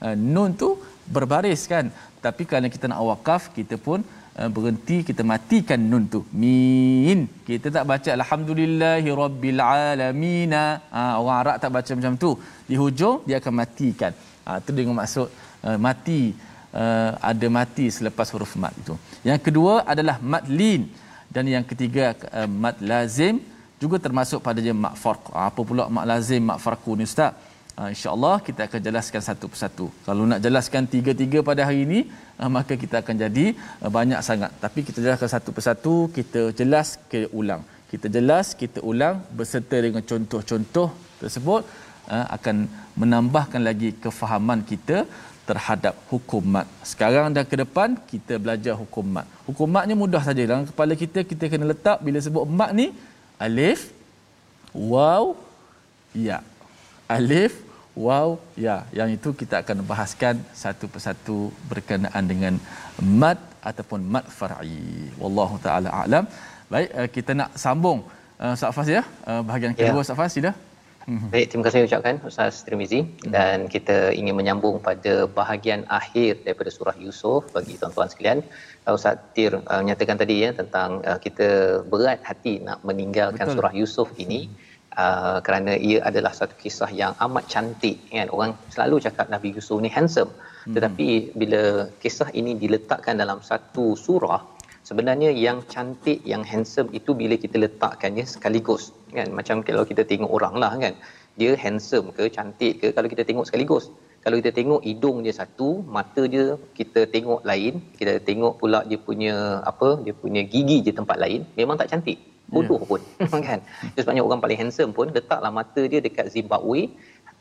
Uh, 0.06 0.16
nun 0.34 0.52
tu 0.62 0.70
berbaris 1.16 1.62
kan? 1.74 1.86
Tapi 2.26 2.44
kalau 2.50 2.72
kita 2.76 2.86
nak 2.92 3.02
wakaf 3.12 3.44
kita 3.58 3.76
pun 3.86 4.00
uh, 4.40 4.50
berhenti 4.56 4.98
kita 5.10 5.22
matikan 5.34 5.80
nun 5.92 6.06
tu. 6.14 6.22
Min. 6.42 7.22
Kita 7.50 7.68
tak 7.78 7.86
baca 7.92 8.10
alhamdulillahi 8.20 9.10
rabbil 9.24 9.62
alamin 9.62 10.54
ha, 10.58 11.04
orang 11.22 11.38
arab 11.42 11.56
tak 11.64 11.72
baca 11.78 11.92
macam 12.00 12.16
tu. 12.26 12.32
Di 12.70 12.76
hujung 12.84 13.18
dia 13.28 13.38
akan 13.42 13.54
matikan. 13.62 14.14
Ha, 14.46 14.58
tu 14.66 14.72
dengan 14.78 14.96
maksud 15.02 15.28
uh, 15.68 15.78
mati 15.88 16.22
uh, 16.82 17.12
ada 17.32 17.48
mati 17.60 17.86
selepas 17.98 18.28
huruf 18.34 18.54
mat 18.64 18.74
itu 18.82 18.96
yang 19.30 19.40
kedua 19.48 19.74
adalah 19.94 20.18
mat 20.34 20.46
lin 20.60 20.84
dan 21.34 21.46
yang 21.54 21.66
ketiga 21.72 22.06
uh, 22.40 22.50
mat 22.64 22.78
lazim 22.92 23.36
juga 23.82 23.98
termasuk 24.06 24.40
pada 24.46 24.60
je 24.66 24.74
farq. 25.04 25.24
Apa 25.34 25.62
pula 25.70 25.84
mak 25.96 26.06
lazim 26.12 26.42
mak 26.50 26.60
farqu 26.66 26.92
ni 26.98 27.06
ustaz 27.10 27.34
Uh, 27.82 27.90
InsyaAllah 27.94 28.36
kita 28.48 28.62
akan 28.68 28.82
jelaskan 28.88 29.22
satu 29.28 29.46
persatu. 29.52 29.86
Kalau 30.08 30.24
nak 30.32 30.40
jelaskan 30.46 30.86
tiga-tiga 30.94 31.40
pada 31.48 31.62
hari 31.68 31.80
ini, 31.86 32.00
uh, 32.42 32.50
maka 32.56 32.74
kita 32.82 32.96
akan 33.02 33.16
jadi 33.24 33.46
uh, 33.82 33.90
banyak 33.96 34.20
sangat. 34.28 34.52
Tapi 34.64 34.80
kita 34.88 35.00
jelaskan 35.06 35.30
satu 35.36 35.50
persatu, 35.58 35.94
kita 36.18 36.42
jelas, 36.60 36.88
kita 37.12 37.28
ulang. 37.40 37.64
Kita 37.92 38.08
jelas, 38.18 38.54
kita 38.62 38.80
ulang 38.92 39.16
berserta 39.38 39.78
dengan 39.86 40.04
contoh-contoh 40.12 40.90
tersebut 41.22 41.64
akan 42.36 42.56
menambahkan 43.02 43.62
lagi 43.68 43.90
kefahaman 44.04 44.60
kita 44.72 44.98
terhadap 45.50 45.96
hukum 46.12 46.44
mat. 46.54 46.68
Sekarang 46.92 47.28
dan 47.36 47.44
ke 47.52 47.56
depan 47.64 47.90
kita 48.12 48.34
belajar 48.44 48.74
hukum 48.82 49.06
mat. 49.16 49.28
Hukum 49.48 49.68
matnya 49.76 49.96
mudah 50.04 50.24
saja. 50.28 50.44
Dalam 50.52 50.66
kepala 50.70 50.94
kita 51.04 51.20
kita 51.32 51.52
kena 51.52 51.68
letak 51.74 51.98
bila 52.06 52.20
sebut 52.28 52.46
mat 52.60 52.72
ni 52.80 52.88
alif, 53.48 53.82
waw, 54.94 55.24
ya 56.28 56.40
alif 57.18 57.71
waw 58.08 58.30
ya 58.66 58.76
yang 59.00 59.10
itu 59.18 59.30
kita 59.42 59.56
akan 59.64 59.78
bahaskan 59.92 60.36
satu 60.64 60.88
persatu 60.94 61.38
berkenaan 61.72 62.26
dengan 62.32 62.56
mad 63.22 63.40
ataupun 63.70 64.02
mad 64.14 64.26
far'i 64.40 65.12
wallahu 65.22 65.56
taala 65.66 65.90
alam 66.04 66.26
baik 66.74 66.90
uh, 67.00 67.10
kita 67.16 67.32
nak 67.42 67.50
sambung 67.64 68.00
uh, 68.40 68.54
Ustaz 68.56 68.90
ya 68.98 69.04
uh, 69.30 69.42
bahagian 69.50 69.74
kedua 69.76 70.00
ya. 70.00 70.04
Ustaz 70.06 70.20
Fas 70.22 70.34
sila 70.38 70.52
mhm. 71.12 71.28
Baik, 71.34 71.46
terima 71.50 71.64
kasih 71.68 71.84
ucapkan 71.90 72.16
Ustaz 72.30 72.64
Tirmizi 72.66 73.02
hmm. 73.04 73.32
dan 73.36 73.58
kita 73.76 73.98
ingin 74.20 74.36
menyambung 74.40 74.76
pada 74.88 75.14
bahagian 75.40 75.84
akhir 76.00 76.32
daripada 76.46 76.70
surah 76.78 76.98
Yusuf 77.06 77.42
bagi 77.56 77.74
tuan-tuan 77.80 78.10
sekalian. 78.12 78.40
Ustaz 78.98 79.18
Tir 79.36 79.54
uh, 79.60 79.80
menyatakan 79.84 80.18
tadi 80.24 80.36
ya 80.46 80.50
tentang 80.60 80.90
uh, 81.10 81.20
kita 81.26 81.48
berat 81.92 82.22
hati 82.30 82.54
nak 82.68 82.80
meninggalkan 82.90 83.46
Betul. 83.46 83.58
surah 83.58 83.74
Yusuf 83.82 84.10
ini. 84.26 84.42
Hmm 84.48 84.71
uh, 84.98 85.38
kerana 85.46 85.74
ia 85.90 86.00
adalah 86.10 86.32
satu 86.40 86.56
kisah 86.64 86.90
yang 87.02 87.14
amat 87.26 87.46
cantik 87.54 87.98
kan? 88.12 88.28
Orang 88.36 88.52
selalu 88.74 88.96
cakap 89.06 89.28
Nabi 89.34 89.56
Yusuf 89.56 89.80
ni 89.86 89.92
handsome. 89.98 90.34
Hmm. 90.62 90.78
tetapi 90.78 91.34
bila 91.42 91.90
kisah 92.02 92.30
ini 92.40 92.52
diletakkan 92.54 93.18
dalam 93.18 93.42
satu 93.42 93.98
surah 93.98 94.42
sebenarnya 94.86 95.34
yang 95.46 95.66
cantik 95.74 96.22
yang 96.32 96.44
handsome 96.52 96.90
itu 97.00 97.18
bila 97.22 97.34
kita 97.44 97.58
letakkannya 97.66 98.26
sekaligus 98.34 98.94
kan? 99.18 99.30
Macam 99.40 99.66
kalau 99.66 99.84
kita 99.90 100.06
tengok 100.12 100.30
orang 100.38 100.56
lah 100.62 100.72
kan? 100.84 100.94
Dia 101.40 101.52
handsome 101.64 102.08
ke 102.18 102.30
cantik 102.38 102.74
ke 102.82 102.88
kalau 102.96 103.10
kita 103.14 103.24
tengok 103.30 103.48
sekaligus. 103.50 103.86
Kalau 104.22 104.38
kita 104.38 104.52
tengok 104.54 104.82
hidung 104.86 105.26
dia 105.26 105.34
satu 105.34 105.70
mata 105.96 106.24
dia 106.34 106.46
kita 106.78 107.10
tengok 107.14 107.42
lain 107.50 107.82
kita 107.98 108.14
tengok 108.28 108.54
pula 108.62 108.80
dia 108.90 109.00
punya 109.08 109.36
apa 109.72 109.90
dia 110.06 110.14
punya 110.14 110.42
gigi 110.46 110.78
je 110.86 110.92
tempat 111.00 111.18
lain 111.24 111.42
memang 111.58 111.74
tak 111.80 111.90
cantik 111.90 112.22
bodoh 112.54 112.80
yeah. 112.82 112.90
pun 112.90 113.02
kan 113.50 113.60
itu 113.90 114.00
sebabnya 114.04 114.24
orang 114.28 114.42
paling 114.46 114.60
handsome 114.62 114.94
pun 114.98 115.08
letaklah 115.18 115.52
mata 115.60 115.82
dia 115.92 116.02
dekat 116.08 116.28
Zimbabwe 116.36 116.82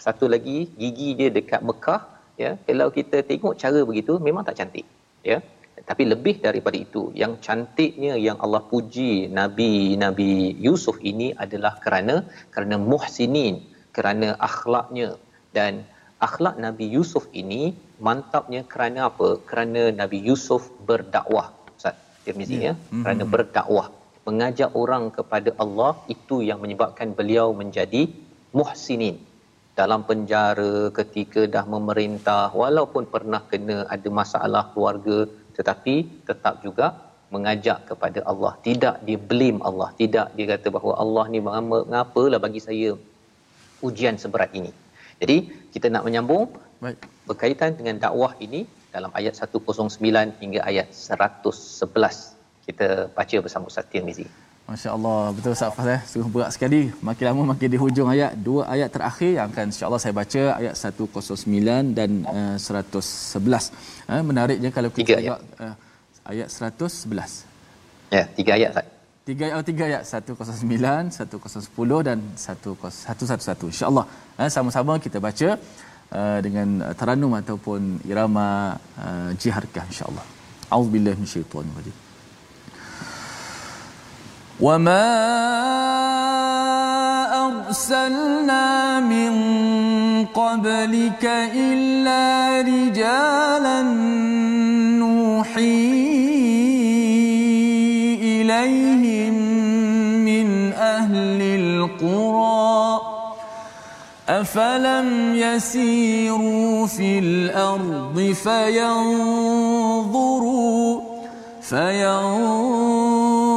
satu 0.07 0.27
lagi 0.35 0.59
gigi 0.81 1.09
dia 1.19 1.29
dekat 1.39 1.61
Mekah 1.69 2.01
ya 2.43 2.51
kalau 2.67 2.89
kita 2.99 3.17
tengok 3.31 3.55
cara 3.63 3.81
begitu 3.91 4.13
memang 4.27 4.45
tak 4.49 4.57
cantik 4.61 4.87
ya 5.31 5.39
tapi 5.91 6.03
lebih 6.13 6.35
daripada 6.47 6.79
itu 6.87 7.03
yang 7.23 7.33
cantiknya 7.45 8.15
yang 8.27 8.37
Allah 8.45 8.63
puji 8.73 9.13
Nabi 9.39 9.73
Nabi 10.05 10.33
Yusuf 10.67 10.97
ini 11.11 11.29
adalah 11.45 11.73
kerana 11.85 12.17
kerana 12.55 12.77
muhsinin 12.91 13.55
kerana 13.97 14.29
akhlaknya 14.49 15.09
dan 15.57 15.73
akhlak 16.27 16.55
Nabi 16.65 16.87
Yusuf 16.97 17.25
ini 17.43 17.63
mantapnya 18.07 18.61
kerana 18.73 19.09
apa? 19.11 19.29
Kerana 19.51 19.83
Nabi 20.01 20.19
Yusuf 20.29 20.69
berdakwah. 20.89 21.49
Ustaz 21.77 21.97
Tirmizi 22.25 22.57
yeah. 22.61 22.65
ya, 22.69 22.73
mm-hmm. 22.77 23.03
kerana 23.03 23.25
berdakwah, 23.35 23.87
mengajak 24.29 24.71
orang 24.83 25.05
kepada 25.19 25.51
Allah 25.63 25.93
itu 26.15 26.37
yang 26.49 26.59
menyebabkan 26.65 27.11
beliau 27.19 27.47
menjadi 27.61 28.03
muhsinin. 28.59 29.17
Dalam 29.81 30.01
penjara 30.09 30.75
ketika 30.99 31.43
dah 31.55 31.65
memerintah 31.75 32.53
walaupun 32.63 33.05
pernah 33.15 33.41
kena 33.51 33.79
ada 33.95 34.09
masalah 34.21 34.65
keluarga 34.73 35.19
tetapi 35.57 35.95
tetap 36.29 36.55
juga 36.67 36.87
mengajak 37.35 37.79
kepada 37.91 38.21
Allah. 38.31 38.53
Tidak 38.67 38.95
dia 39.07 39.19
blame 39.31 39.61
Allah. 39.69 39.89
Tidak 40.01 40.27
dia 40.37 40.47
kata 40.53 40.69
bahawa 40.77 40.95
Allah 41.05 41.25
ni 41.33 41.41
mengapalah 41.47 42.41
bagi 42.47 42.61
saya 42.69 42.91
ujian 43.89 44.19
seberat 44.23 44.51
ini. 44.61 44.73
Jadi 45.23 45.37
kita 45.75 45.87
nak 45.95 46.05
menyambung 46.09 46.45
Baik. 46.85 46.99
berkaitan 47.29 47.73
dengan 47.79 47.97
dakwah 48.05 48.33
ini 48.47 48.61
dalam 48.95 49.11
ayat 49.19 49.35
109 49.39 50.43
hingga 50.43 50.61
ayat 50.71 50.89
111 50.91 52.40
kita 52.71 52.89
baca 53.19 53.37
bersama 53.45 53.65
Ustaz 53.73 53.87
Tirmizi 53.93 54.27
Masya 54.71 54.91
Allah, 54.97 55.21
betul 55.35 55.51
Ustaz 55.51 55.75
Fahz 55.77 55.89
eh? 55.91 56.01
Sungguh 56.11 56.31
berat 56.35 56.51
sekali. 56.55 56.81
Makin 57.07 57.25
lama 57.29 57.43
makin 57.53 57.69
di 57.75 57.79
hujung 57.83 58.07
ayat. 58.07 58.39
Dua 58.39 58.63
ayat 58.75 58.95
terakhir 58.95 59.31
yang 59.37 59.47
akan 59.51 59.65
insya 59.75 59.85
Allah 59.89 59.99
saya 60.03 60.15
baca. 60.15 60.43
Ayat 60.61 60.75
109 60.79 61.91
dan 61.99 62.11
uh, 62.23 62.55
111. 62.55 63.75
Eh, 64.15 64.23
menariknya 64.29 64.71
kalau 64.77 64.91
kita 64.95 65.19
tengok 65.19 65.43
uh, 65.59 65.75
ayat 66.33 66.49
111. 66.55 68.15
Ya, 68.15 68.23
tiga 68.39 68.51
ayat 68.59 68.71
Ustaz. 68.75 68.87
Tiga 69.27 69.43
ayat, 69.47 69.57
oh, 69.59 69.67
tiga 69.71 69.83
ayat. 69.91 70.03
109, 70.07 71.19
110 71.19 72.07
dan 72.07 72.19
111. 72.39 73.67
InsyaAllah. 73.75 74.07
Eh, 74.39 74.51
sama-sama 74.55 75.03
kita 75.03 75.19
baca 75.19 75.49
uh, 76.15 76.39
dengan 76.47 76.95
teranum 76.95 77.35
ataupun 77.43 78.07
irama 78.07 78.79
uh, 79.03 79.31
jiharkah 79.35 79.83
insyaAllah. 79.91 80.23
A'udzubillah 80.71 81.19
min 81.19 81.27
syaitan 81.27 81.67
wajib. 81.75 82.10
وما 84.61 85.11
أرسلنا 87.47 89.01
من 89.01 89.33
قبلك 90.27 91.25
إلا 91.55 92.61
رجالا 92.61 93.83
نوحي 95.01 96.01
إليهم 98.21 99.35
من 100.25 100.73
أهل 100.73 101.41
القرى 101.43 103.01
أفلم 104.29 105.35
يسيروا 105.35 106.87
في 106.87 107.19
الأرض 107.19 108.35
فينظروا 108.45 109.81
فينظروا 111.63 113.50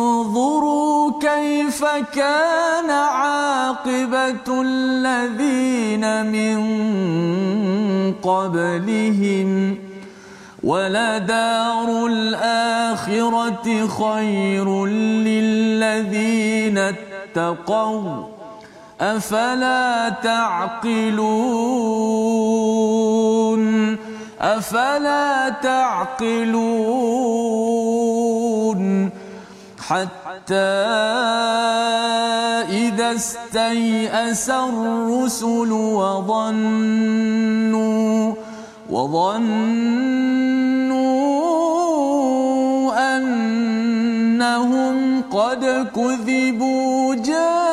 كيف 1.33 1.85
كان 2.13 2.89
عاقبة 2.89 4.61
الذين 4.61 6.25
من 6.25 6.57
قبلهم 8.13 9.77
ولدار 10.63 12.05
الآخرة 12.05 13.87
خير 13.87 14.85
للذين 15.25 16.77
اتقوا 16.77 18.27
أفلا 19.01 20.09
تعقلون 20.09 21.53
أفلا 24.41 25.49
تعقلون 25.49 26.83
حتى 29.89 30.22
حتى 30.43 30.55
إذا 32.69 33.15
استيأس 33.15 34.49
الرسل 34.49 35.71
وظنوا 35.71 37.13
وظنوا 38.89 39.53
أنهم 43.17 45.21
قد 45.31 45.87
كذبوا 45.95 47.15
جاءهم 47.15 47.72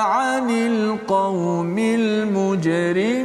عن 0.00 0.50
القوم 0.50 1.78
المجرمين. 1.78 3.24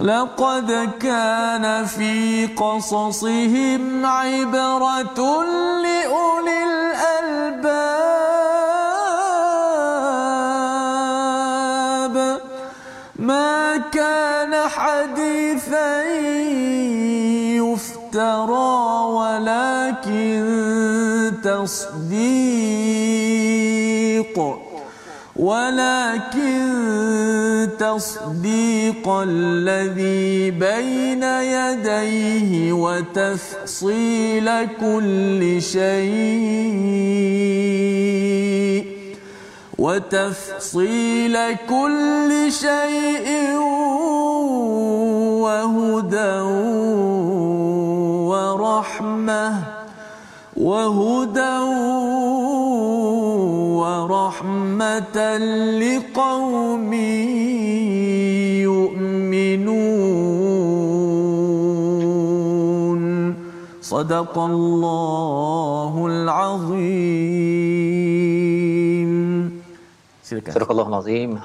لقد 0.00 0.90
كان 1.00 1.84
في 1.84 2.46
قصصهم 2.46 4.06
عبرة 4.06 5.44
لأولي 5.82 6.64
الألباب. 6.64 8.06
ما 13.16 13.76
كان 13.76 14.68
حديثا 14.68 16.02
يفترى 17.56 18.76
ولكن 19.18 20.55
تصديق. 21.64 22.66
ولكن 25.36 26.58
تصديق 27.78 29.08
الذي 29.08 30.50
بين 30.50 31.22
يديه 31.22 32.72
وتفصيل 32.72 34.48
كل 34.80 35.62
شيء. 35.62 36.96
وتفصيل 39.78 41.36
كل 41.68 42.52
شيء 42.52 43.58
وهدى 45.44 46.40
ورحمة. 48.30 49.75
وهدى 50.56 51.58
ورحمة 53.76 55.18
لقوم 55.78 56.92
يؤمنون. 58.64 59.82
صدق 63.82 64.38
الله 64.38 66.06
العظيم. 66.06 68.05
Silakan. 70.26 70.52
Surah 70.54 70.68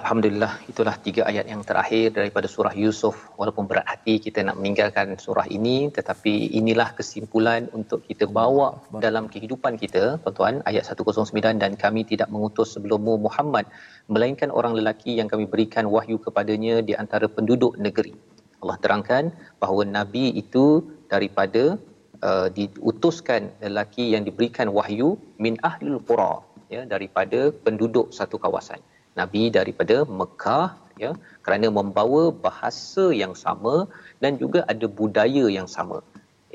Alhamdulillah 0.02 0.54
itulah 0.72 0.94
tiga 1.06 1.22
ayat 1.32 1.46
yang 1.52 1.62
terakhir 1.70 2.06
daripada 2.18 2.48
surah 2.54 2.74
Yusuf. 2.84 3.16
Walaupun 3.40 3.70
berat 3.70 3.86
hati 3.92 4.14
kita 4.26 4.40
nak 4.48 4.56
meninggalkan 4.60 5.08
surah 5.26 5.46
ini 5.58 5.76
tetapi 5.98 6.34
inilah 6.60 6.90
kesimpulan 7.00 7.70
untuk 7.80 8.00
kita 8.10 8.26
bawa 8.40 8.68
dalam 9.06 9.30
kehidupan 9.34 9.78
kita 9.84 10.04
tuan-tuan 10.24 10.66
ayat 10.72 10.90
109 10.90 11.62
dan 11.64 11.78
kami 11.84 12.02
tidak 12.12 12.30
mengutus 12.34 12.74
sebelummu 12.74 13.22
Muhammad 13.28 13.70
melainkan 14.14 14.50
orang 14.50 14.74
lelaki 14.80 15.14
yang 15.20 15.30
kami 15.34 15.46
berikan 15.54 15.86
wahyu 15.96 16.18
kepadanya 16.26 16.82
di 16.82 16.98
antara 17.04 17.30
penduduk 17.38 17.78
negeri. 17.86 18.18
Allah 18.66 18.82
terangkan 18.82 19.24
bahawa 19.62 19.86
nabi 19.98 20.26
itu 20.44 20.66
daripada 21.14 21.78
uh, 22.30 22.48
diutuskan 22.58 23.54
lelaki 23.66 24.06
yang 24.18 24.26
diberikan 24.30 24.74
wahyu 24.74 25.22
min 25.46 25.54
ahlul 25.70 26.02
qura 26.10 26.34
ya 26.76 26.82
daripada 26.94 27.40
penduduk 27.66 28.08
satu 28.20 28.38
kawasan. 28.44 28.80
Nabi 29.20 29.44
daripada 29.58 29.96
Mekah 30.20 30.68
ya 31.04 31.12
kerana 31.46 31.68
membawa 31.78 32.24
bahasa 32.46 33.06
yang 33.22 33.34
sama 33.44 33.76
dan 34.24 34.40
juga 34.44 34.60
ada 34.72 34.88
budaya 35.00 35.46
yang 35.58 35.68
sama 35.76 36.00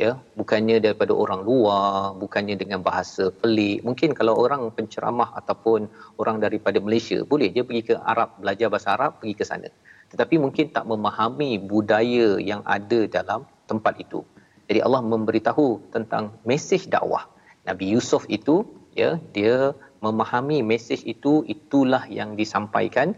ya. 0.04 0.12
Bukannya 0.40 0.76
daripada 0.84 1.12
orang 1.22 1.40
luar 1.48 2.14
bukannya 2.22 2.56
dengan 2.62 2.80
bahasa 2.88 3.24
pelik. 3.42 3.84
Mungkin 3.88 4.12
kalau 4.20 4.34
orang 4.44 4.62
penceramah 4.78 5.28
ataupun 5.40 5.88
orang 6.22 6.38
daripada 6.44 6.78
Malaysia 6.86 7.18
boleh 7.32 7.50
dia 7.56 7.64
pergi 7.68 7.82
ke 7.90 7.94
Arab 8.12 8.30
belajar 8.40 8.68
bahasa 8.72 8.88
Arab 8.96 9.20
pergi 9.20 9.34
ke 9.40 9.46
sana. 9.50 9.68
Tetapi 10.12 10.34
mungkin 10.44 10.66
tak 10.76 10.84
memahami 10.92 11.50
budaya 11.72 12.28
yang 12.50 12.62
ada 12.76 13.00
dalam 13.16 13.40
tempat 13.70 13.94
itu. 14.04 14.20
Jadi 14.68 14.80
Allah 14.86 15.02
memberitahu 15.12 15.66
tentang 15.94 16.24
mesej 16.48 16.82
dakwah. 16.94 17.24
Nabi 17.68 17.86
Yusuf 17.94 18.22
itu 18.36 18.62
ya 19.00 19.10
dia 19.34 19.74
memahami 20.06 20.58
mesej 20.72 21.00
itu 21.14 21.32
itulah 21.54 22.04
yang 22.18 22.30
disampaikan. 22.40 23.08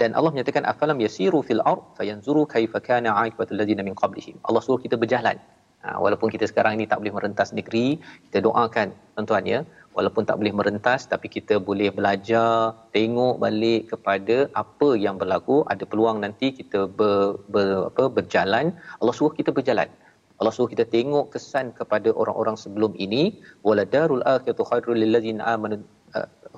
Dan 0.00 0.10
Allah 0.18 0.30
menyatakan 0.34 0.64
afalam 0.72 0.98
yasiru 1.04 1.38
fil 1.46 1.62
ard 1.70 1.82
fayanzuru 1.98 2.42
kaifa 2.54 2.78
kana 2.88 3.10
aibatul 3.22 3.58
ladina 3.60 3.82
min 3.88 3.94
qablihim. 4.02 4.36
Allah 4.48 4.62
suruh 4.66 4.80
kita 4.84 4.96
berjalan. 5.02 5.38
Ha, 5.82 5.88
walaupun 6.04 6.28
kita 6.34 6.44
sekarang 6.50 6.72
ini 6.76 6.84
tak 6.90 6.98
boleh 7.00 7.14
merentas 7.16 7.48
negeri 7.58 7.86
kita 8.26 8.38
doakan 8.46 8.88
tuan-tuan 9.14 9.44
ya. 9.52 9.60
Walaupun 9.96 10.22
tak 10.28 10.36
boleh 10.40 10.54
merentas 10.58 11.00
tapi 11.12 11.26
kita 11.36 11.54
boleh 11.68 11.88
belajar 11.98 12.50
tengok 12.96 13.34
balik 13.44 13.82
kepada 13.92 14.36
apa 14.62 14.88
yang 15.04 15.16
berlaku. 15.22 15.56
Ada 15.72 15.84
peluang 15.90 16.18
nanti 16.24 16.48
kita 16.58 16.80
ber, 16.98 17.38
ber, 17.54 17.70
apa, 17.90 18.04
berjalan. 18.18 18.66
Allah 19.00 19.14
suruh 19.18 19.34
kita 19.40 19.50
berjalan. 19.58 19.90
Allah 20.38 20.54
suruh 20.54 20.70
kita 20.74 20.84
tengok 20.96 21.34
kesan 21.34 21.74
kepada 21.78 22.08
orang-orang 22.20 22.56
sebelum 22.64 22.94
ini. 23.06 23.22
Wala 23.66 23.82
darul 23.94 24.22
akhiratu 24.34 24.62
khairul 24.70 24.98
lil 25.02 25.10
ladzina 25.14 25.42
amanu 25.54 25.82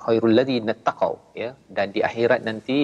khairul 0.04 0.34
ladzina 0.38 0.74
taqau 0.88 1.12
ya. 1.42 1.50
Dan 1.76 1.86
di 1.96 2.00
akhirat 2.08 2.42
nanti 2.48 2.78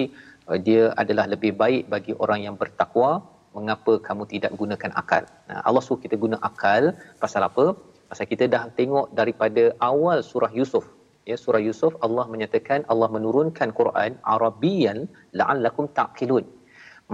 uh, 0.49 0.59
dia 0.67 0.83
adalah 1.03 1.25
lebih 1.33 1.53
baik 1.63 1.83
bagi 1.93 2.13
orang 2.23 2.41
yang 2.47 2.55
bertakwa 2.61 3.11
mengapa 3.57 3.93
kamu 4.07 4.23
tidak 4.33 4.51
gunakan 4.61 4.91
akal. 5.01 5.23
Nah 5.49 5.59
Allah 5.67 5.83
suruh 5.85 6.01
kita 6.05 6.15
guna 6.23 6.37
akal. 6.49 6.83
Pasal 7.23 7.43
apa? 7.49 7.65
Pasal 8.09 8.25
kita 8.33 8.45
dah 8.53 8.63
tengok 8.79 9.07
daripada 9.19 9.63
awal 9.91 10.19
surah 10.31 10.51
Yusuf 10.59 10.85
ya. 11.29 11.35
Surah 11.43 11.61
Yusuf 11.67 11.93
Allah 12.05 12.25
menyatakan 12.33 12.85
Allah 12.91 13.09
menurunkan 13.15 13.71
Quran 13.79 14.11
Arabian 14.35 14.99
la'allakum 15.39 15.91
taqilun. 15.99 16.45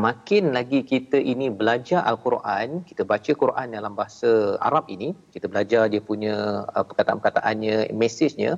Makin 0.06 0.44
lagi 0.58 0.80
kita 0.92 1.18
ini 1.32 1.48
belajar 1.60 2.02
al-Quran 2.12 2.82
kita 2.90 3.06
baca 3.12 3.32
Quran 3.42 3.68
dalam 3.78 3.94
bahasa 4.00 4.58
Arab 4.68 4.90
ini 4.96 5.10
kita 5.34 5.46
belajar 5.54 5.82
dia 5.94 6.02
punya 6.12 6.36
uh, 6.76 6.84
perkataan-perkataannya 6.90 7.76
mesejnya 8.02 8.58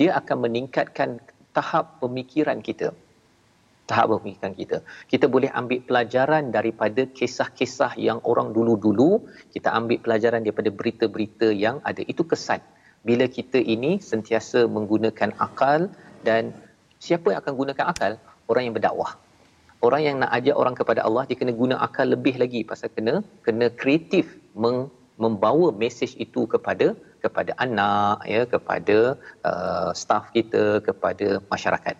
dia 0.00 0.10
akan 0.20 0.36
meningkatkan 0.48 1.20
tahap 1.56 2.00
pemikiran 2.02 2.58
kita. 2.68 2.88
Tahap 3.90 4.06
pemikiran 4.14 4.54
kita. 4.60 4.76
Kita 5.12 5.26
boleh 5.34 5.50
ambil 5.60 5.80
pelajaran 5.88 6.54
daripada 6.56 7.02
kisah-kisah 7.18 7.92
yang 8.08 8.18
orang 8.30 8.54
dulu-dulu 8.56 9.20
kita 9.54 9.68
ambil 9.78 9.98
pelajaran 10.04 10.40
daripada 10.46 10.70
berita-berita 10.72 11.48
yang 11.64 11.76
ada. 11.90 12.00
Itu 12.12 12.24
kesan. 12.24 12.62
Bila 13.08 13.26
kita 13.26 13.58
ini 13.74 13.98
sentiasa 14.10 14.70
menggunakan 14.76 15.30
akal 15.46 15.90
dan 16.22 16.54
siapa 17.02 17.34
yang 17.34 17.40
akan 17.42 17.54
gunakan 17.58 17.86
akal? 17.92 18.12
Orang 18.46 18.62
yang 18.66 18.74
berdakwah. 18.78 19.12
Orang 19.82 20.02
yang 20.06 20.16
nak 20.22 20.30
ajak 20.38 20.56
orang 20.62 20.74
kepada 20.78 21.00
Allah 21.02 21.26
dia 21.26 21.36
kena 21.40 21.52
guna 21.62 21.74
akal 21.86 22.06
lebih 22.06 22.38
lagi 22.42 22.60
pasal 22.62 22.88
kena 22.96 23.14
kena 23.46 23.66
kreatif 23.80 24.38
meng, 24.54 24.86
membawa 25.18 25.74
mesej 25.74 26.14
itu 26.24 26.46
kepada 26.46 26.94
kepada 27.24 27.52
anak 27.64 28.18
ya 28.34 28.42
kepada 28.54 28.98
uh, 29.50 29.90
staff 30.00 30.24
kita 30.36 30.64
kepada 30.88 31.28
masyarakat 31.52 31.96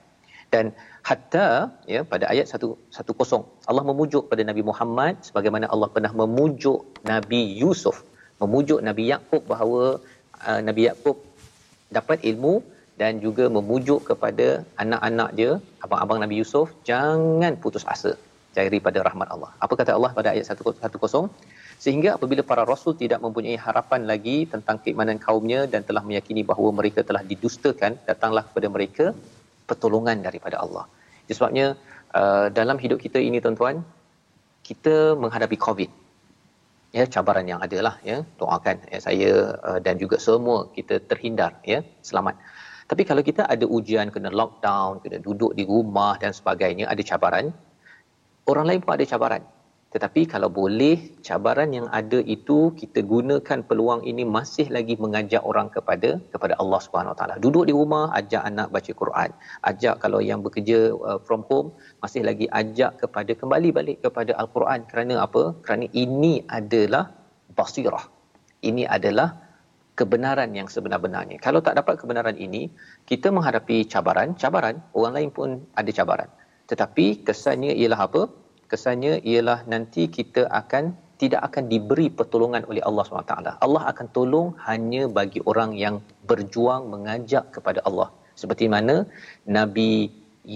dan 0.55 0.65
hatta 1.09 1.47
ya 1.95 2.01
pada 2.13 2.25
ayat 2.33 2.47
110 2.55 3.71
Allah 3.71 3.85
memujuk 3.91 4.25
pada 4.31 4.43
Nabi 4.51 4.63
Muhammad 4.71 5.15
sebagaimana 5.29 5.69
Allah 5.75 5.89
pernah 5.95 6.13
memujuk 6.23 6.81
Nabi 7.13 7.43
Yusuf 7.63 7.99
memujuk 8.43 8.81
Nabi 8.89 9.05
Yakub 9.13 9.43
bahawa 9.53 9.83
uh, 10.49 10.61
Nabi 10.69 10.85
Yakub 10.91 11.17
dapat 11.99 12.21
ilmu 12.33 12.55
dan 13.01 13.13
juga 13.25 13.45
memujuk 13.57 14.01
kepada 14.11 14.47
anak-anak 14.83 15.31
dia 15.39 15.53
abang-abang 15.85 16.21
Nabi 16.25 16.37
Yusuf 16.43 16.69
jangan 16.91 17.55
putus 17.63 17.87
asa 17.95 18.13
cari 18.57 18.79
pada 18.87 18.99
rahmat 19.09 19.29
Allah. 19.35 19.51
Apa 19.65 19.75
kata 19.81 19.91
Allah 19.97 20.13
pada 20.19 20.29
ayat 20.35 20.45
110? 20.45 21.29
Sehingga 21.83 22.11
apabila 22.17 22.43
para 22.51 22.63
rasul 22.73 22.93
tidak 23.03 23.19
mempunyai 23.25 23.57
harapan 23.67 24.01
lagi 24.11 24.37
tentang 24.53 24.77
keimanan 24.83 25.19
kaumnya 25.25 25.61
dan 25.73 25.81
telah 25.89 26.03
meyakini 26.09 26.43
bahawa 26.51 26.71
mereka 26.79 27.01
telah 27.09 27.23
didustakan, 27.31 27.93
datanglah 28.09 28.45
kepada 28.49 28.69
mereka 28.75 29.05
pertolongan 29.69 30.19
daripada 30.27 30.57
Allah. 30.65 30.85
Sebabnya 31.39 31.67
uh, 32.21 32.47
dalam 32.59 32.77
hidup 32.83 32.99
kita 33.05 33.19
ini 33.29 33.39
tuan-tuan, 33.45 33.77
kita 34.69 34.95
menghadapi 35.23 35.57
COVID. 35.67 35.91
Ya, 36.99 37.05
cabaran 37.15 37.47
yang 37.51 37.61
ada 37.67 37.79
lah 37.87 37.95
ya. 38.11 38.19
Doakan 38.41 38.77
ya, 38.93 38.99
saya 39.07 39.31
uh, 39.69 39.79
dan 39.87 39.97
juga 40.03 40.17
semua 40.27 40.59
kita 40.77 41.03
terhindar 41.11 41.53
ya, 41.73 41.81
selamat. 42.09 42.37
Tapi 42.91 43.03
kalau 43.11 43.23
kita 43.29 43.43
ada 43.55 43.67
ujian, 43.77 44.07
kena 44.15 44.31
lockdown, 44.41 45.01
kena 45.03 45.19
duduk 45.27 45.53
di 45.59 45.65
rumah 45.73 46.15
dan 46.23 46.31
sebagainya, 46.39 46.87
ada 46.93 47.03
cabaran, 47.11 47.47
orang 48.53 48.67
lain 48.71 48.81
pun 48.85 48.93
ada 48.95 49.07
cabaran. 49.15 49.43
Tetapi 49.95 50.21
kalau 50.33 50.49
boleh, 50.61 50.97
cabaran 51.27 51.71
yang 51.77 51.87
ada 52.01 52.19
itu 52.35 52.59
kita 52.81 53.01
gunakan 53.13 53.59
peluang 53.69 54.03
ini 54.11 54.25
masih 54.37 54.67
lagi 54.77 54.95
mengajak 55.05 55.43
orang 55.51 55.69
kepada 55.75 56.11
kepada 56.33 56.57
Allah 56.63 56.81
Subhanahu 56.85 57.17
Taala. 57.19 57.37
Duduk 57.45 57.65
di 57.69 57.75
rumah, 57.77 58.05
ajak 58.21 58.43
anak 58.51 58.69
baca 58.77 58.93
Quran. 59.03 59.31
Ajak 59.71 59.95
kalau 60.05 60.21
yang 60.31 60.41
bekerja 60.47 60.79
uh, 60.97 61.21
from 61.27 61.45
home, 61.53 61.69
masih 62.01 62.25
lagi 62.29 62.49
ajak 62.63 63.05
kepada 63.05 63.33
kembali 63.41 63.69
balik 63.79 63.99
kepada 64.07 64.33
Al-Quran. 64.43 64.89
Kerana 64.91 65.15
apa? 65.27 65.45
Kerana 65.65 65.85
ini 66.05 66.35
adalah 66.59 67.05
basirah. 67.53 68.05
Ini 68.65 68.89
adalah 68.97 69.29
kebenaran 70.01 70.51
yang 70.59 70.69
sebenar-benarnya. 70.75 71.37
Kalau 71.47 71.61
tak 71.67 71.77
dapat 71.81 72.01
kebenaran 72.01 72.37
ini, 72.47 72.73
kita 73.05 73.29
menghadapi 73.29 73.85
cabaran, 73.93 74.33
cabaran, 74.41 74.81
orang 74.97 75.13
lain 75.17 75.31
pun 75.37 75.49
ada 75.77 75.91
cabaran. 75.93 76.31
Tetapi 76.71 77.29
kesannya 77.29 77.77
ialah 77.77 78.09
apa? 78.09 78.23
Kesannya 78.73 79.15
ialah 79.31 79.61
nanti 79.73 80.03
kita 80.17 80.43
akan 80.61 80.85
tidak 81.23 81.41
akan 81.49 81.65
diberi 81.73 82.07
pertolongan 82.19 82.63
oleh 82.71 82.83
Allah 82.89 83.05
SWT. 83.07 83.35
Allah 83.67 83.83
akan 83.93 84.07
tolong 84.17 84.49
hanya 84.69 85.03
bagi 85.19 85.41
orang 85.51 85.71
yang 85.85 85.97
berjuang 86.31 86.89
mengajak 86.93 87.45
kepada 87.57 87.81
Allah. 87.89 88.09
Seperti 88.41 88.67
mana 88.75 88.97
Nabi 89.59 89.91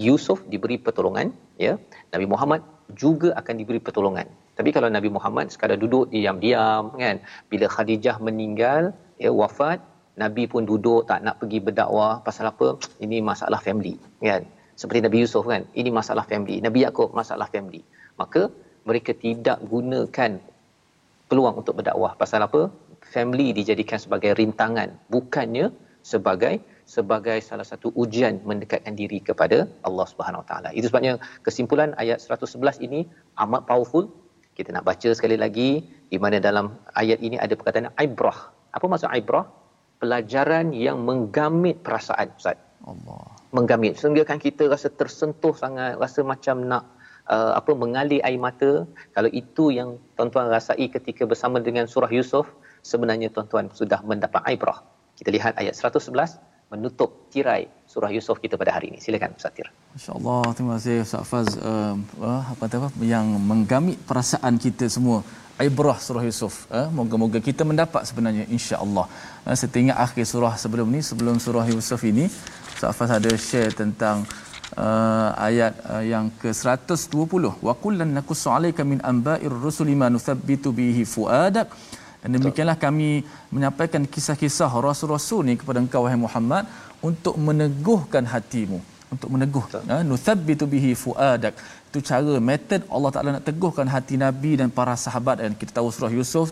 Yusuf 0.05 0.39
diberi 0.51 0.77
pertolongan, 0.85 1.29
ya. 1.65 1.73
Nabi 2.13 2.25
Muhammad 2.33 2.61
juga 3.03 3.29
akan 3.39 3.55
diberi 3.61 3.79
pertolongan. 3.87 4.27
Tapi 4.57 4.69
kalau 4.75 4.89
Nabi 4.97 5.09
Muhammad 5.17 5.53
sekadar 5.53 5.77
duduk 5.83 6.11
diam-diam 6.15 6.83
kan, 7.03 7.15
bila 7.51 7.65
Khadijah 7.75 8.17
meninggal, 8.27 8.91
ya 9.23 9.31
wafat 9.41 9.79
nabi 10.21 10.43
pun 10.51 10.65
duduk 10.71 11.05
tak 11.09 11.21
nak 11.25 11.35
pergi 11.41 11.59
berdakwah 11.65 12.13
pasal 12.27 12.49
apa 12.51 12.67
ini 13.05 13.17
masalah 13.29 13.61
family 13.67 13.95
kan 14.29 14.41
seperti 14.81 14.99
Nabi 15.05 15.17
Yusuf 15.25 15.45
kan 15.51 15.61
ini 15.81 15.89
masalah 15.99 16.25
family 16.31 16.57
Nabi 16.67 16.85
Yakub 16.85 17.13
masalah 17.19 17.47
family 17.53 17.81
maka 18.21 18.41
mereka 18.89 19.11
tidak 19.25 19.57
gunakan 19.73 20.31
peluang 21.29 21.55
untuk 21.61 21.73
berdakwah 21.79 22.11
pasal 22.21 22.41
apa 22.47 22.61
family 23.13 23.47
dijadikan 23.59 23.99
sebagai 24.05 24.31
rintangan 24.39 24.89
bukannya 25.13 25.65
sebagai 26.11 26.53
sebagai 26.95 27.37
salah 27.49 27.67
satu 27.71 27.87
ujian 28.01 28.35
mendekatkan 28.49 28.95
diri 29.01 29.19
kepada 29.29 29.57
Allah 29.87 30.05
Subhanahu 30.11 30.41
Wa 30.43 30.47
Taala. 30.49 30.69
Itu 30.77 30.87
sebabnya 30.87 31.13
kesimpulan 31.45 31.91
ayat 32.03 32.23
111 32.23 32.85
ini 32.87 32.99
amat 33.43 33.67
powerful. 33.69 34.07
Kita 34.57 34.71
nak 34.75 34.87
baca 34.89 35.09
sekali 35.17 35.35
lagi 35.43 35.69
di 36.11 36.17
mana 36.23 36.37
dalam 36.47 36.65
ayat 37.01 37.19
ini 37.27 37.35
ada 37.45 37.53
perkataan 37.59 37.91
ibrah 38.05 38.39
apa 38.77 38.85
maksud 38.85 39.09
ibrah? 39.17 39.45
Pelajaran 39.97 40.77
yang 40.85 41.01
menggamit 41.01 41.81
perasaan 41.81 42.29
Ustaz. 42.37 42.57
Allah. 42.85 43.25
Menggamit. 43.49 43.97
Sehingga 43.97 44.21
kan 44.29 44.37
kita 44.37 44.69
rasa 44.69 44.93
tersentuh 44.93 45.57
sangat, 45.57 45.97
rasa 45.97 46.21
macam 46.21 46.61
nak 46.61 46.83
uh, 47.35 47.53
apa 47.59 47.71
mengalir 47.83 48.19
air 48.27 48.39
mata. 48.39 48.71
Kalau 49.15 49.29
itu 49.41 49.71
yang 49.79 49.89
tuan-tuan 50.15 50.47
rasai 50.55 50.87
ketika 50.95 51.23
bersama 51.31 51.57
dengan 51.67 51.85
surah 51.93 52.11
Yusuf, 52.17 52.45
sebenarnya 52.91 53.29
tuan-tuan 53.35 53.67
sudah 53.79 53.99
mendapat 54.03 54.41
ibrah. 54.55 54.79
Kita 55.17 55.29
lihat 55.35 55.53
ayat 55.61 55.73
111 55.75 56.37
menutup 56.67 57.31
tirai 57.31 57.63
surah 57.87 58.11
Yusuf 58.11 58.37
kita 58.43 58.59
pada 58.61 58.75
hari 58.75 58.91
ini. 58.91 58.99
Silakan 58.99 59.39
Ustaz 59.39 59.55
Tir. 59.55 59.67
Masya-Allah, 59.95 60.41
terima 60.55 60.71
kasih 60.77 60.95
Ustaz 61.07 61.23
Faz 61.31 61.49
uh, 61.55 61.95
apa 62.51 62.65
apa 62.67 62.89
yang 63.13 63.27
menggamit 63.51 63.97
perasaan 64.09 64.59
kita 64.59 64.85
semua 64.91 65.23
ibrah 65.67 65.97
surah 65.97 66.23
Yusuf. 66.29 66.55
Eh, 66.69 66.87
moga-moga 66.97 67.39
kita 67.41 67.65
mendapat 67.65 68.05
sebenarnya 68.09 68.45
insya-Allah. 68.55 69.05
Eh, 69.47 69.55
saya 69.57 69.69
teringat 69.73 69.97
akhir 70.05 70.25
surah 70.33 70.53
sebelum 70.63 70.87
ni, 70.95 71.01
sebelum 71.09 71.35
surah 71.45 71.65
Yusuf 71.73 72.01
ini, 72.05 72.25
Ustaz 72.77 73.09
ada 73.09 73.31
share 73.47 73.73
tentang 73.73 74.21
uh, 74.75 75.29
ayat 75.47 75.73
uh, 75.93 76.03
yang 76.13 76.27
ke-120. 76.41 77.43
Wa 77.67 77.73
kullan 77.83 78.11
naqussu 78.17 78.49
'alaika 78.51 78.83
min 78.91 78.99
anba'ir 79.11 79.53
rusuli 79.65 79.95
ma 80.01 80.09
nuthabbitu 80.15 80.75
bihi 80.79 81.05
fuadak. 81.13 81.69
Dan 82.21 82.29
demikianlah 82.35 82.77
kami 82.85 83.09
menyampaikan 83.55 84.03
kisah-kisah 84.13 84.71
rasul-rasul 84.87 85.41
ni 85.47 85.55
kepada 85.61 85.79
engkau 85.83 86.03
wahai 86.05 86.19
Muhammad 86.27 86.63
untuk 87.09 87.35
meneguhkan 87.47 88.25
hatimu. 88.33 88.79
Untuk 89.13 89.29
meneguh 89.33 89.65
ya 89.71 89.97
nuthabbitu 90.11 90.67
bihi 90.73 90.91
fuadak. 91.03 91.55
Itu 91.87 91.99
cara 92.09 92.33
method 92.49 92.81
Allah 92.95 93.11
Taala 93.15 93.29
nak 93.35 93.45
teguhkan 93.47 93.87
hati 93.93 94.15
Nabi 94.23 94.51
dan 94.59 94.67
para 94.77 94.95
sahabat. 95.03 95.39
Dan 95.43 95.55
kita 95.59 95.71
tahu 95.77 95.87
surah 95.95 96.11
Yusuf 96.17 96.51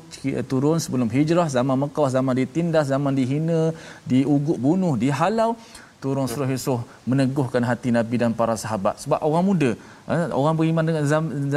turun 0.51 0.79
sebelum 0.85 1.09
hijrah 1.15 1.47
zaman 1.57 1.75
Mekah 1.83 2.07
zaman 2.15 2.35
ditindas 2.39 2.87
zaman 2.93 3.11
dihina 3.19 3.59
diugut 4.11 4.55
bunuh 4.65 4.93
dihalau 5.03 5.51
turun 6.05 6.29
surah 6.31 6.49
Yusuf 6.53 6.79
meneguhkan 7.11 7.63
hati 7.69 7.89
Nabi 7.97 8.15
dan 8.21 8.31
para 8.39 8.55
sahabat 8.63 9.01
sebab 9.03 9.19
orang 9.27 9.43
muda 9.49 9.69
eh, 10.13 10.25
orang 10.39 10.55
beriman 10.59 10.85
dengan 10.89 11.03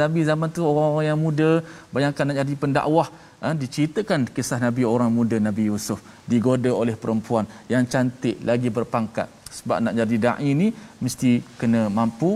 Nabi 0.01 0.21
zaman 0.29 0.49
tu 0.57 0.61
orang-orang 0.71 1.07
yang 1.09 1.19
muda 1.25 1.49
bayangkan 1.95 2.25
nak 2.29 2.37
jadi 2.41 2.53
pendakwah 2.63 3.07
eh, 3.45 3.55
diceritakan 3.63 4.29
kisah 4.35 4.59
Nabi 4.65 4.83
orang 4.93 5.11
muda 5.17 5.37
Nabi 5.47 5.65
Yusuf 5.71 6.01
digoda 6.31 6.71
oleh 6.81 6.95
perempuan 7.03 7.45
yang 7.73 7.85
cantik 7.93 8.37
lagi 8.51 8.71
berpangkat 8.77 9.29
sebab 9.57 9.77
nak 9.85 9.93
jadi 10.01 10.15
dai 10.25 10.51
ni 10.61 10.69
mesti 11.05 11.31
kena 11.61 11.81
mampu 11.99 12.31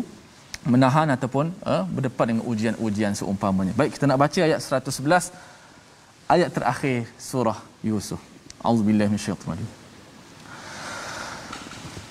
menahan 0.74 1.07
ataupun 1.16 1.51
uh, 1.68 1.84
berdepan 1.95 2.26
dengan 2.32 2.43
ujian-ujian 2.47 3.14
seumpamanya. 3.20 3.74
Baik 3.76 3.99
kita 3.99 4.07
nak 4.07 4.20
baca 4.24 4.39
ayat 4.47 4.59
111 4.64 5.32
ayat 6.34 6.49
terakhir 6.55 6.97
surah 7.20 7.59
Yusuf. 7.84 8.22
Auzubillahi 8.64 9.11
minasyaitanir 9.11 9.59
rajim. 9.59 9.82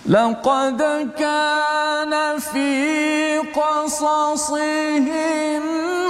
لقد 0.07 0.83
كان 1.19 2.39
في 2.39 3.39
قصصهم 3.39 5.09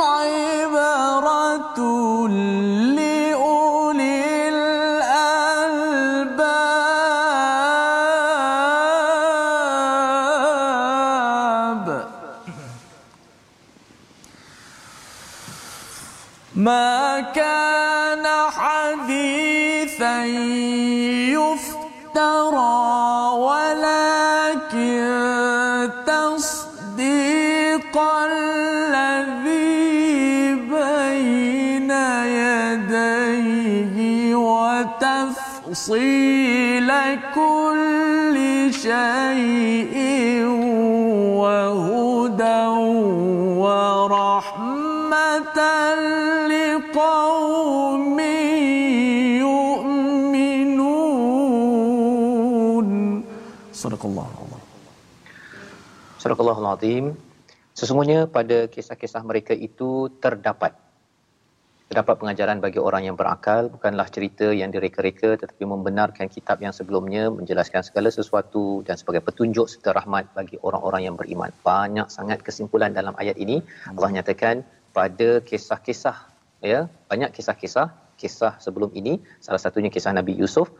عبرة 0.00 1.78
وتفصيل 35.71 36.89
كل 37.35 38.35
شيء 38.71 39.95
وهدى 41.41 42.63
ورحمة 43.63 45.59
لقوم 46.51 48.19
يؤمنون 49.43 50.87
صدق 53.73 54.05
الله 54.05 54.27
العظيم 54.27 54.55
Surah 56.17 56.33
Al-Azim. 56.43 57.15
Sesungguhnya 57.77 58.25
pada 58.25 58.65
kisah-kisah 58.67 59.21
mereka 59.21 59.53
itu 59.53 60.09
terdapat 60.17 60.73
terdapat 61.92 62.24
pengajaran 62.24 62.56
bagi 62.64 62.80
orang 62.80 63.04
yang 63.04 63.16
berakal 63.20 63.68
bukanlah 63.68 64.08
cerita 64.08 64.48
yang 64.48 64.72
direka-reka 64.72 65.36
tetapi 65.36 65.68
membenarkan 65.68 66.32
kitab 66.32 66.56
yang 66.64 66.72
sebelumnya 66.72 67.28
menjelaskan 67.28 67.84
segala 67.84 68.08
sesuatu 68.08 68.80
dan 68.88 68.96
sebagai 68.96 69.20
petunjuk 69.20 69.68
serta 69.68 69.92
rahmat 70.00 70.32
bagi 70.32 70.56
orang-orang 70.64 71.02
yang 71.04 71.16
beriman. 71.20 71.52
Banyak 71.60 72.08
sangat 72.08 72.40
kesimpulan 72.40 72.96
dalam 72.96 73.12
ayat 73.20 73.36
ini. 73.36 73.60
Allah 73.92 74.08
nyatakan 74.08 74.64
pada 74.96 75.44
kisah-kisah 75.44 76.16
ya 76.64 76.88
banyak 77.12 77.28
kisah-kisah 77.36 78.16
kisah 78.16 78.56
sebelum 78.56 78.88
ini. 78.96 79.20
Salah 79.44 79.60
satunya 79.60 79.92
kisah 79.92 80.16
Nabi 80.16 80.32
Yusuf 80.40 80.72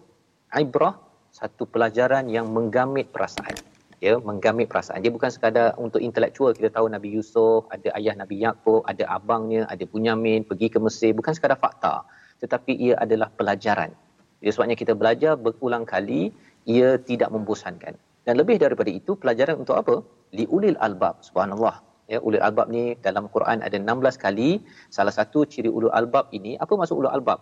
ibrah 0.57 0.97
satu 1.29 1.69
pelajaran 1.69 2.33
yang 2.33 2.49
menggamit 2.57 3.13
perasaan 3.13 3.72
ya 4.07 4.15
menggamit 4.29 4.67
perasaan. 4.67 4.99
Dia 5.05 5.13
bukan 5.15 5.31
sekadar 5.31 5.79
untuk 5.79 6.03
intelektual. 6.03 6.51
Kita 6.59 6.69
tahu 6.77 6.87
Nabi 6.95 7.09
Yusuf 7.17 7.71
ada 7.75 7.89
ayah 7.99 8.15
Nabi 8.19 8.43
Yaakob 8.43 8.83
ada 8.93 9.05
abangnya 9.17 9.63
ada 9.73 9.85
Bunyamin 9.93 10.43
pergi 10.51 10.69
ke 10.75 10.79
Mesir. 10.83 11.15
Bukan 11.15 11.33
sekadar 11.39 11.59
fakta. 11.65 11.95
Tetapi 12.43 12.73
ia 12.87 12.95
adalah 13.05 13.31
pelajaran. 13.39 13.95
Jadi 14.43 14.51
sebabnya 14.51 14.77
kita 14.83 14.93
belajar 14.99 15.39
berulang 15.39 15.87
kali 15.87 16.35
ia 16.67 16.99
tidak 17.11 17.31
membosankan. 17.35 17.95
Dan 18.27 18.35
lebih 18.43 18.59
daripada 18.65 18.91
itu 18.91 19.15
pelajaran 19.23 19.63
untuk 19.63 19.79
apa? 19.79 19.95
Liulil 20.35 20.79
albab 20.87 21.23
subhanallah. 21.23 21.79
Ya 22.11 22.19
ulul 22.27 22.43
albab 22.43 22.67
ni 22.75 22.99
dalam 23.07 23.31
Quran 23.35 23.63
ada 23.67 23.77
16 23.79 24.19
kali. 24.25 24.51
Salah 24.97 25.15
satu 25.15 25.47
ciri 25.47 25.71
ulul 25.71 25.95
albab 25.95 26.27
ini 26.35 26.59
apa 26.59 26.75
maksud 26.75 26.99
ulul 26.99 27.15
albab? 27.15 27.39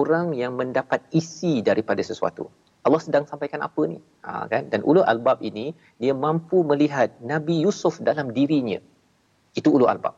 Orang 0.00 0.32
yang 0.40 0.56
mendapat 0.60 1.04
isi 1.20 1.60
daripada 1.68 2.00
sesuatu 2.00 2.48
Allah 2.86 3.00
sedang 3.06 3.24
sampaikan 3.30 3.60
apa 3.68 3.82
ni 3.90 3.98
ha, 4.26 4.46
kan 4.52 4.70
dan 4.72 4.80
ulul 4.88 5.06
albab 5.12 5.38
ini 5.50 5.66
dia 6.02 6.14
mampu 6.24 6.62
melihat 6.70 7.18
Nabi 7.32 7.64
Yusuf 7.64 7.98
dalam 8.08 8.30
dirinya 8.36 8.78
itu 9.58 9.68
ulul 9.76 9.90
albab 9.94 10.14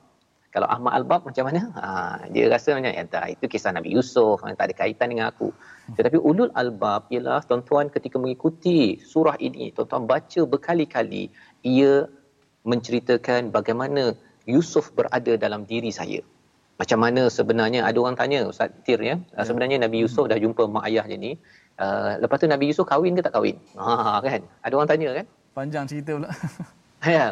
kalau 0.50 0.66
Ahmad 0.66 0.92
Albab 0.98 1.30
macam 1.30 1.46
mana? 1.46 1.60
Ha, 1.78 1.86
dia 2.34 2.50
rasa 2.50 2.74
macam 2.74 2.90
ya, 2.90 3.06
tak, 3.06 3.38
itu 3.38 3.44
kisah 3.46 3.70
Nabi 3.70 3.94
Yusuf, 3.94 4.42
tak 4.42 4.66
ada 4.66 4.74
kaitan 4.74 5.14
dengan 5.14 5.30
aku. 5.30 5.54
Tetapi 5.94 6.18
ulul 6.18 6.50
albab 6.58 7.06
ialah 7.14 7.38
tuan-tuan 7.46 7.86
ketika 7.86 8.18
mengikuti 8.18 8.98
surah 8.98 9.38
ini, 9.38 9.70
tuan-tuan 9.70 10.10
baca 10.10 10.40
berkali-kali, 10.52 11.30
ia 11.62 12.10
menceritakan 12.66 13.54
bagaimana 13.54 14.18
Yusuf 14.42 14.90
berada 14.98 15.38
dalam 15.38 15.62
diri 15.70 15.94
saya. 15.94 16.18
Macam 16.82 16.98
mana 17.04 17.22
sebenarnya 17.30 17.86
ada 17.86 17.98
orang 18.02 18.18
tanya 18.18 18.38
Ustaz 18.50 18.74
Tir 18.82 18.98
ya, 19.04 19.16
ya. 19.22 19.42
sebenarnya 19.46 19.78
Nabi 19.86 20.02
Yusuf 20.02 20.26
dah 20.32 20.38
jumpa 20.44 20.66
mak 20.66 20.88
ayahnya 20.90 21.16
ni. 21.26 21.32
Uh, 21.80 22.20
lepas 22.20 22.36
tu 22.36 22.44
Nabi 22.44 22.68
Yusuf 22.68 22.84
kahwin 22.92 23.16
ke 23.16 23.22
tak 23.24 23.32
kahwin? 23.36 23.56
Ha 23.80 24.20
kan. 24.20 24.40
Ada 24.64 24.72
orang 24.76 24.90
tanya 24.92 25.10
kan? 25.18 25.26
Panjang 25.56 25.84
cerita 25.90 26.10
pula. 26.16 26.30
ya, 27.16 27.26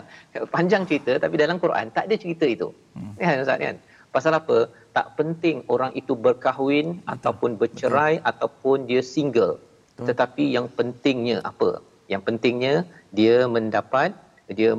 panjang 0.54 0.82
cerita 0.88 1.12
tapi 1.24 1.36
dalam 1.36 1.60
Quran 1.64 1.92
tak 1.96 2.08
ada 2.08 2.16
cerita 2.16 2.48
itu. 2.48 2.68
Hmm. 2.96 3.12
Ya 3.20 3.36
Ustaz 3.44 3.60
kan. 3.60 3.76
Pasal 4.08 4.32
apa? 4.40 4.58
Tak 4.96 5.20
penting 5.20 5.56
orang 5.68 5.92
itu 6.00 6.16
berkahwin 6.16 6.86
Betul. 6.96 7.12
ataupun 7.14 7.50
bercerai 7.60 8.14
Betul. 8.16 8.28
ataupun 8.30 8.76
dia 8.88 9.02
single. 9.04 9.54
Betul. 9.60 10.06
Tetapi 10.08 10.44
yang 10.56 10.66
pentingnya 10.78 11.38
apa? 11.44 11.70
Yang 12.08 12.22
pentingnya 12.28 12.74
dia 13.12 13.44
mendapat 13.44 14.16
dia 14.48 14.72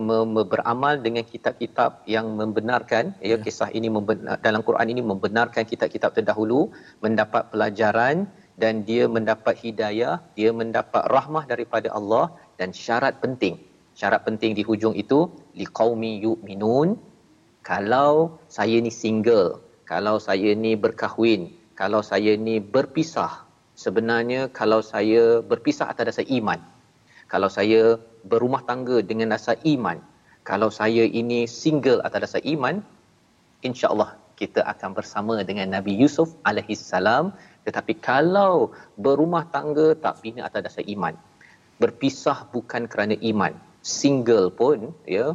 beramal 0.52 0.98
dengan 0.98 1.22
kitab-kitab 1.22 2.02
yang 2.10 2.26
membenarkan 2.42 3.14
ya, 3.22 3.38
ya 3.38 3.44
kisah 3.46 3.70
ini 3.70 3.86
membenar, 3.86 4.42
dalam 4.42 4.66
Quran 4.66 4.88
ini 4.94 5.02
membenarkan 5.06 5.62
kitab-kitab 5.62 6.18
terdahulu 6.18 6.74
mendapat 7.06 7.54
pelajaran 7.54 8.26
dan 8.62 8.84
dia 8.90 9.04
mendapat 9.16 9.56
hidayah 9.64 10.16
dia 10.38 10.52
mendapat 10.62 11.04
rahmah 11.16 11.44
daripada 11.52 11.88
Allah 11.98 12.26
dan 12.60 12.70
syarat 12.84 13.16
penting. 13.24 13.56
Syarat 14.00 14.22
penting 14.28 14.52
di 14.58 14.64
hujung 14.70 14.96
itu 15.04 15.20
liqaumi 15.60 16.12
yu'minun 16.26 16.90
kalau 17.70 18.40
saya 18.58 18.78
ni 18.86 18.92
single 19.02 19.60
kalau 19.92 20.16
saya 20.28 20.52
ni 20.64 20.72
berkahwin 20.84 21.42
kalau 21.80 22.02
saya 22.10 22.32
ni 22.48 22.56
berpisah 22.76 23.34
sebenarnya 23.84 24.42
kalau 24.60 24.80
saya 24.92 25.24
berpisah 25.52 25.88
atas 25.92 26.06
dasar 26.10 26.26
iman 26.38 26.60
kalau 27.34 27.50
saya 27.58 27.82
berumah 28.32 28.64
tangga 28.70 28.98
dengan 29.10 29.36
dasar 29.36 29.58
iman 29.74 29.98
kalau 30.50 30.70
saya 30.80 31.04
ini 31.22 31.40
single 31.62 32.00
atas 32.08 32.22
dasar 32.26 32.42
iman 32.54 32.82
insyaallah 33.68 34.12
kita 34.40 34.64
akan 34.72 34.96
bersama 34.98 35.36
dengan 35.50 35.68
Nabi 35.76 35.94
Yusuf 36.02 36.32
alaihi 36.50 36.80
salam 36.80 37.36
tetapi 37.70 37.94
kalau 38.10 38.54
berumah 39.06 39.44
tangga 39.56 39.88
tak 40.06 40.16
bina 40.24 40.42
atas 40.50 40.62
dasar 40.68 40.86
iman 40.96 41.16
berpisah 41.82 42.40
bukan 42.56 42.84
kerana 42.92 43.16
iman 43.32 43.54
single 43.98 44.48
pun 44.62 44.80
ya 45.16 45.26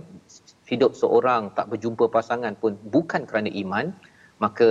hidup 0.71 0.93
seorang 1.03 1.43
tak 1.57 1.67
berjumpa 1.73 2.05
pasangan 2.17 2.55
pun 2.63 2.73
bukan 2.95 3.23
kerana 3.31 3.51
iman 3.63 3.87
maka 4.45 4.69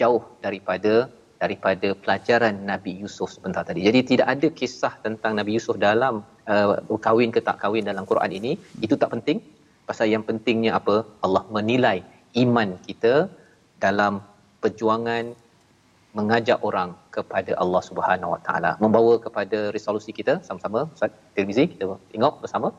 jauh 0.00 0.22
daripada 0.44 0.94
daripada 1.42 1.88
pelajaran 2.02 2.54
Nabi 2.70 2.92
Yusuf 3.02 3.28
sebentar 3.34 3.62
tadi. 3.68 3.80
Jadi 3.88 4.00
tidak 4.10 4.28
ada 4.34 4.48
kisah 4.58 4.94
tentang 5.06 5.32
Nabi 5.38 5.58
Yusuf 5.58 5.76
dalam 5.88 6.22
uh, 6.46 6.98
kahwin 7.06 7.34
ke 7.34 7.40
tak 7.48 7.58
kahwin 7.62 7.82
dalam 7.90 8.06
Quran 8.10 8.30
ini. 8.38 8.52
Itu 8.86 8.94
tak 9.02 9.10
penting. 9.14 9.42
Pasal 9.88 10.06
yang 10.14 10.22
pentingnya 10.28 10.78
apa? 10.78 10.96
Allah 11.26 11.42
menilai 11.56 11.98
iman 12.44 12.78
kita 12.86 13.14
dalam 13.84 14.22
perjuangan 14.62 15.34
mengajak 16.18 16.58
orang 16.68 16.90
kepada 17.16 17.52
Allah 17.62 17.82
Subhanahu 17.88 18.32
Wa 18.34 18.40
Taala. 18.46 18.70
Membawa 18.84 19.14
kepada 19.26 19.58
resolusi 19.76 20.12
kita 20.18 20.34
sama-sama 20.46 20.80
Ustaz 20.94 21.12
Tirmizi 21.36 21.64
kita 21.72 21.84
tengok 22.14 22.34
bersama. 22.44 22.70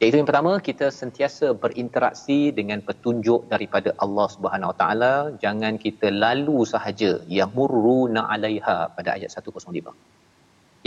Iaitu 0.00 0.16
yang 0.20 0.28
pertama 0.30 0.52
kita 0.68 0.86
sentiasa 1.00 1.46
berinteraksi 1.62 2.38
dengan 2.58 2.78
petunjuk 2.88 3.40
daripada 3.52 3.90
Allah 4.04 4.26
Subhanahu 4.34 4.70
Wa 4.72 4.76
Taala, 4.80 5.14
jangan 5.44 5.74
kita 5.84 6.08
lalu 6.24 6.58
sahaja 6.72 7.12
yang 7.38 7.50
murruna 7.58 8.22
'alaiha 8.28 8.76
pada 8.96 9.10
ayat 9.16 9.30
105. 9.32 9.94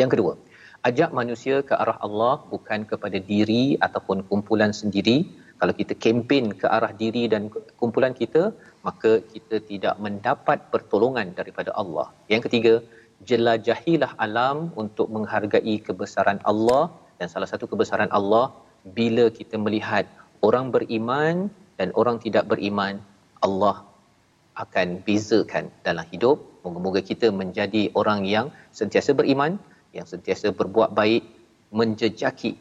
Yang 0.01 0.09
kedua, 0.13 0.33
ajak 0.89 1.09
manusia 1.19 1.55
ke 1.69 1.73
arah 1.83 1.97
Allah 2.07 2.33
bukan 2.53 2.85
kepada 2.91 3.17
diri 3.31 3.63
ataupun 3.87 4.17
kumpulan 4.29 4.73
sendiri. 4.81 5.17
Kalau 5.61 5.73
kita 5.79 5.93
kempen 6.03 6.45
ke 6.61 6.67
arah 6.75 6.91
diri 7.01 7.23
dan 7.31 7.41
kumpulan 7.81 8.13
kita, 8.21 8.43
maka 8.87 9.11
kita 9.33 9.57
tidak 9.71 9.95
mendapat 10.05 10.59
pertolongan 10.73 11.27
daripada 11.39 11.71
Allah. 11.81 12.07
Yang 12.33 12.41
ketiga, 12.47 12.73
jelajahilah 13.29 14.11
alam 14.25 14.57
untuk 14.81 15.07
menghargai 15.15 15.75
kebesaran 15.87 16.39
Allah 16.51 16.83
dan 17.19 17.27
salah 17.33 17.49
satu 17.51 17.67
kebesaran 17.71 18.11
Allah 18.19 18.45
bila 18.97 19.27
kita 19.39 19.55
melihat 19.65 20.07
orang 20.47 20.71
beriman 20.75 21.51
dan 21.79 21.91
orang 22.01 22.17
tidak 22.25 22.47
beriman 22.51 23.03
Allah 23.47 23.75
akan 24.63 24.87
bezakan 25.07 25.67
dalam 25.87 26.05
hidup 26.11 26.37
moga-moga 26.63 27.01
kita 27.11 27.27
menjadi 27.41 27.83
orang 27.99 28.23
yang 28.35 28.47
sentiasa 28.79 29.11
beriman 29.19 29.55
yang 29.97 30.07
sentiasa 30.13 30.51
berbuat 30.59 30.91
baik 30.99 31.23
menjejaki 31.79 32.51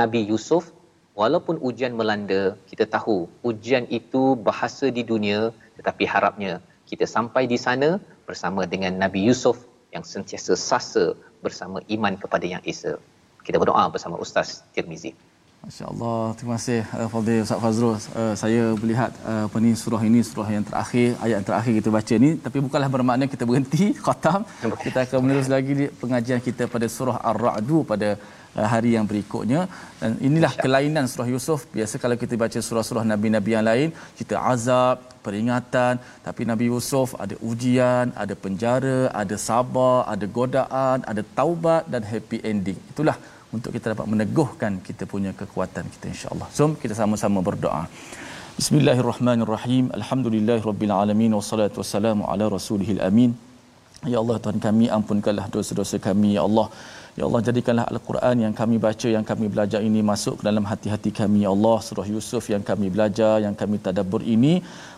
Nabi 0.00 0.20
Yusuf 0.30 0.75
walaupun 1.20 1.56
ujian 1.68 1.92
melanda 1.98 2.42
kita 2.70 2.84
tahu 2.96 3.18
ujian 3.50 3.84
itu 3.98 4.22
bahasa 4.48 4.86
di 4.96 5.02
dunia 5.10 5.40
tetapi 5.80 6.04
harapnya 6.14 6.52
kita 6.90 7.04
sampai 7.16 7.44
di 7.52 7.58
sana 7.66 7.98
bersama 8.28 8.62
dengan 8.72 8.92
Nabi 9.02 9.26
Yusuf 9.28 9.56
yang 9.94 10.04
sentiasa 10.12 10.54
sasa 10.70 11.04
bersama 11.44 11.78
iman 11.94 12.14
kepada 12.22 12.46
yang 12.54 12.62
esa. 12.72 12.92
Kita 13.46 13.56
berdoa 13.62 13.84
bersama 13.94 14.18
Ustaz 14.24 14.62
Tirmizi 14.74 15.10
Masya-Allah. 15.66 16.24
Terima 16.38 16.54
kasih 16.58 16.80
uh, 16.94 17.08
Fadil 17.12 17.40
Ustaz 17.44 17.58
Fazrul. 17.62 17.94
Uh, 17.98 18.34
saya 18.42 18.62
melihat 18.82 19.10
uh, 19.30 19.42
apa 19.46 19.58
ni 19.64 19.70
surah 19.80 20.02
ini 20.08 20.20
surah 20.28 20.48
yang 20.54 20.64
terakhir, 20.68 21.08
ayat 21.24 21.34
yang 21.36 21.46
terakhir 21.48 21.72
kita 21.78 21.90
baca 21.96 22.14
ni 22.24 22.30
tapi 22.44 22.58
bukanlah 22.66 22.90
bermakna 22.94 23.26
kita 23.32 23.44
berhenti 23.50 23.86
khatam. 24.06 24.46
Kita 24.84 24.98
akan 25.02 25.18
menerus 25.26 25.50
lagi 25.54 25.72
di 25.80 25.86
pengajian 26.02 26.38
kita 26.48 26.70
pada 26.74 26.86
surah 26.96 27.18
Ar-Ra'd 27.30 27.72
pada 27.90 28.08
uh, 28.54 28.66
hari 28.72 28.94
yang 28.94 29.10
berikutnya 29.10 29.66
dan 29.98 30.14
inilah 30.28 30.52
kelainan 30.62 31.10
surah 31.10 31.28
Yusuf. 31.34 31.66
Biasa 31.76 31.98
kalau 32.04 32.14
kita 32.22 32.38
baca 32.44 32.58
surah-surah 32.68 33.04
nabi-nabi 33.12 33.50
yang 33.58 33.66
lain, 33.70 33.88
kita 34.20 34.38
azab, 34.54 35.02
peringatan, 35.26 35.98
tapi 36.26 36.42
Nabi 36.50 36.70
Yusuf 36.70 37.18
ada 37.24 37.34
ujian, 37.50 38.14
ada 38.24 38.34
penjara, 38.44 39.00
ada 39.22 39.34
sabar, 39.48 40.06
ada 40.14 40.28
godaan, 40.38 41.02
ada 41.10 41.24
taubat 41.38 41.90
dan 41.90 42.06
happy 42.12 42.38
ending. 42.52 42.78
Itulah 42.94 43.18
untuk 43.56 43.70
kita 43.76 43.86
dapat 43.92 44.06
meneguhkan 44.12 44.72
kita 44.88 45.04
punya 45.12 45.32
kekuatan 45.40 45.84
kita 45.94 46.06
insya-Allah. 46.12 46.48
Jom 46.58 46.72
kita 46.82 46.94
sama-sama 47.00 47.40
berdoa. 47.48 47.82
Bismillahirrahmanirrahim. 48.60 49.84
Alhamdulillahirabbil 49.98 50.92
alamin 51.02 51.32
wassalatu 51.38 51.80
wassalamu 51.82 52.28
ala 52.32 52.44
rasulihil 52.56 53.00
amin. 53.08 53.32
Ya 54.12 54.18
Allah 54.22 54.36
Tuhan 54.44 54.60
kami 54.66 54.86
ampunkanlah 54.98 55.46
dosa-dosa 55.56 55.96
kami 56.08 56.30
ya 56.36 56.44
Allah. 56.48 56.66
Ya 57.18 57.24
Allah 57.28 57.40
jadikanlah 57.48 57.84
Al-Quran 57.92 58.36
yang 58.44 58.54
kami 58.60 58.76
baca 58.86 59.08
yang 59.16 59.24
kami 59.30 59.46
belajar 59.52 59.80
ini 59.88 60.00
masuk 60.10 60.34
ke 60.38 60.42
dalam 60.48 60.64
hati-hati 60.70 61.10
kami 61.20 61.38
ya 61.44 61.50
Allah 61.56 61.76
surah 61.86 62.06
Yusuf 62.14 62.44
yang 62.52 62.64
kami 62.70 62.86
belajar 62.94 63.34
yang 63.44 63.54
kami 63.60 63.76
tadabbur 63.86 64.22
ini 64.34 64.52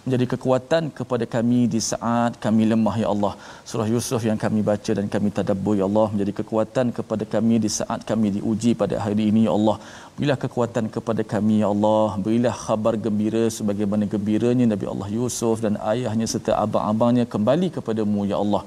menjadi 0.08 0.26
kekuatan 0.34 0.82
kepada 0.98 1.24
kami 1.34 1.60
di 1.74 1.80
saat 1.88 2.34
kami 2.44 2.64
lemah 2.72 2.96
ya 3.02 3.08
Allah 3.14 3.32
surah 3.70 3.88
Yusuf 3.94 4.20
yang 4.28 4.38
kami 4.44 4.60
baca 4.70 4.92
dan 4.98 5.06
kami 5.14 5.30
tadabbur 5.38 5.74
ya 5.80 5.86
Allah 5.90 6.06
menjadi 6.14 6.32
kekuatan 6.40 6.86
kepada 6.98 7.24
kami 7.34 7.56
di 7.64 7.70
saat 7.78 8.02
kami 8.10 8.34
diuji 8.36 8.72
pada 8.82 8.96
hari 9.06 9.26
ini 9.32 9.42
ya 9.48 9.54
Allah 9.58 9.76
berilah 10.18 10.38
kekuatan 10.44 10.86
kepada 10.96 11.24
kami 11.34 11.56
ya 11.62 11.70
Allah 11.74 12.08
berilah 12.26 12.54
khabar 12.66 12.94
gembira 13.06 13.44
sebagaimana 13.58 14.06
gembiranya 14.14 14.68
Nabi 14.74 14.86
Allah 14.92 15.10
Yusuf 15.18 15.56
dan 15.66 15.76
ayahnya 15.94 16.28
serta 16.34 16.54
abang-abangnya 16.64 17.26
kembali 17.34 17.68
kepadamu 17.78 18.22
ya 18.34 18.38
Allah 18.44 18.64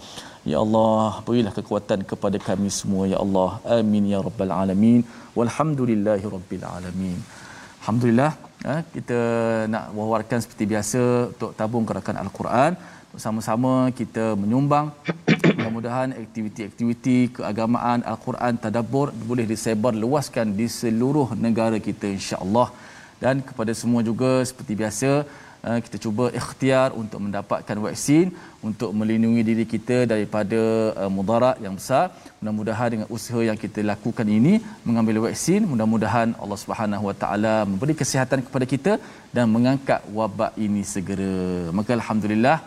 Ya 0.51 0.57
Allah, 0.65 1.21
berilah 1.25 1.51
kekuatan 1.57 1.99
kepada 2.11 2.37
kami 2.45 2.69
semua 2.77 3.03
ya 3.11 3.17
Allah. 3.23 3.61
Amin 3.77 4.09
ya 4.11 4.19
rabbal 4.27 4.53
alamin. 4.61 5.01
Walhamdulillahi 5.37 6.25
rabbil 6.35 6.65
alamin. 6.77 7.17
Alhamdulillah, 7.81 8.31
eh, 8.65 8.81
kita 8.95 9.19
nak 9.73 9.85
wawarkan 9.97 10.39
seperti 10.43 10.65
biasa 10.73 11.01
untuk 11.33 11.51
tabung 11.59 11.85
gerakan 11.89 12.17
Al-Quran. 12.23 12.73
Bersama-sama 13.11 13.91
kita 13.99 14.39
menyumbang 14.41 14.95
mudah-mudahan 15.57 16.15
aktiviti-aktiviti 16.15 17.17
keagamaan 17.35 18.07
Al-Quran 18.11 18.55
tadabbur 18.63 19.11
boleh 19.29 19.43
disebar 19.43 19.93
luaskan 20.03 20.55
di 20.59 20.67
seluruh 20.79 21.35
negara 21.45 21.77
kita 21.87 22.07
insya-Allah. 22.17 22.69
Dan 23.23 23.43
kepada 23.47 23.73
semua 23.81 24.01
juga 24.09 24.31
seperti 24.49 24.73
biasa 24.81 25.11
kita 25.61 25.97
cuba 26.03 26.25
ikhtiar 26.39 26.89
untuk 27.01 27.19
mendapatkan 27.25 27.77
vaksin 27.85 28.33
untuk 28.67 28.89
melindungi 28.99 29.41
diri 29.49 29.65
kita 29.73 29.97
daripada 30.11 30.61
uh, 31.01 31.11
mudarat 31.17 31.57
yang 31.65 31.75
besar. 31.79 32.05
Mudah-mudahan 32.41 32.89
dengan 32.93 33.07
usaha 33.15 33.41
yang 33.49 33.57
kita 33.63 33.85
lakukan 33.91 34.27
ini 34.37 34.53
mengambil 34.87 35.29
vaksin, 35.29 35.61
mudah-mudahan 35.71 36.33
Allah 36.43 36.59
Subhanahu 36.63 37.05
Wa 37.09 37.15
Taala 37.21 37.55
memberi 37.71 37.93
kesihatan 38.01 38.41
kepada 38.47 38.65
kita 38.73 38.93
dan 39.35 39.45
mengangkat 39.55 40.01
wabak 40.17 40.53
ini 40.65 40.81
segera. 40.93 41.69
Maka 41.77 41.93
alhamdulillah 41.99 42.57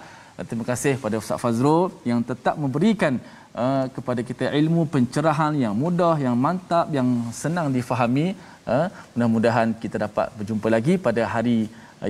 terima 0.48 0.64
kasih 0.70 0.94
pada 1.04 1.18
Ustaz 1.22 1.42
Fazrul 1.42 1.90
yang 2.10 2.22
tetap 2.30 2.54
memberikan 2.64 3.18
uh, 3.62 3.86
kepada 3.96 4.22
kita 4.30 4.54
ilmu 4.62 4.86
pencerahan 4.94 5.54
yang 5.64 5.74
mudah, 5.84 6.14
yang 6.26 6.38
mantap, 6.46 6.86
yang 6.98 7.08
senang 7.42 7.74
difahami. 7.74 8.28
Uh, 8.74 8.86
mudah-mudahan 9.14 9.74
kita 9.82 9.96
dapat 10.06 10.30
berjumpa 10.38 10.68
lagi 10.76 10.94
pada 11.06 11.24
hari 11.34 11.58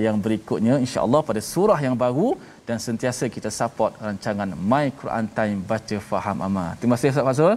yang 0.05 0.17
berikutnya 0.25 0.75
insya-Allah 0.85 1.21
pada 1.29 1.41
surah 1.51 1.79
yang 1.87 1.95
baru 2.03 2.29
dan 2.67 2.77
sentiasa 2.87 3.29
kita 3.35 3.49
support 3.59 3.93
rancangan 4.05 4.49
My 4.71 4.85
Quran 4.99 5.25
Time 5.37 5.57
baca 5.71 5.97
faham 6.09 6.37
amal. 6.47 6.69
Terima 6.79 6.95
kasih 6.97 7.13
Ustaz 7.13 7.27
Fazul. 7.29 7.55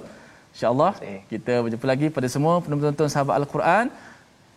Insya-Allah 0.54 0.92
kita 1.32 1.54
berjumpa 1.64 1.86
lagi 1.92 2.06
pada 2.16 2.28
semua 2.34 2.54
penonton 2.64 3.08
sahabat 3.14 3.34
Al-Quran 3.40 3.86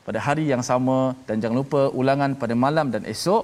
pada 0.07 0.19
hari 0.27 0.45
yang 0.53 0.63
sama 0.65 1.13
dan 1.27 1.37
jangan 1.41 1.57
lupa 1.61 1.81
ulangan 2.01 2.33
pada 2.41 2.55
malam 2.65 2.89
dan 2.93 3.03
esok 3.13 3.43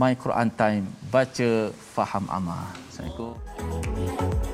My 0.00 0.12
Quran 0.24 0.48
Time 0.60 0.84
baca 1.14 1.50
faham 1.94 2.24
amal. 2.38 2.64
Assalamualaikum. 2.90 4.51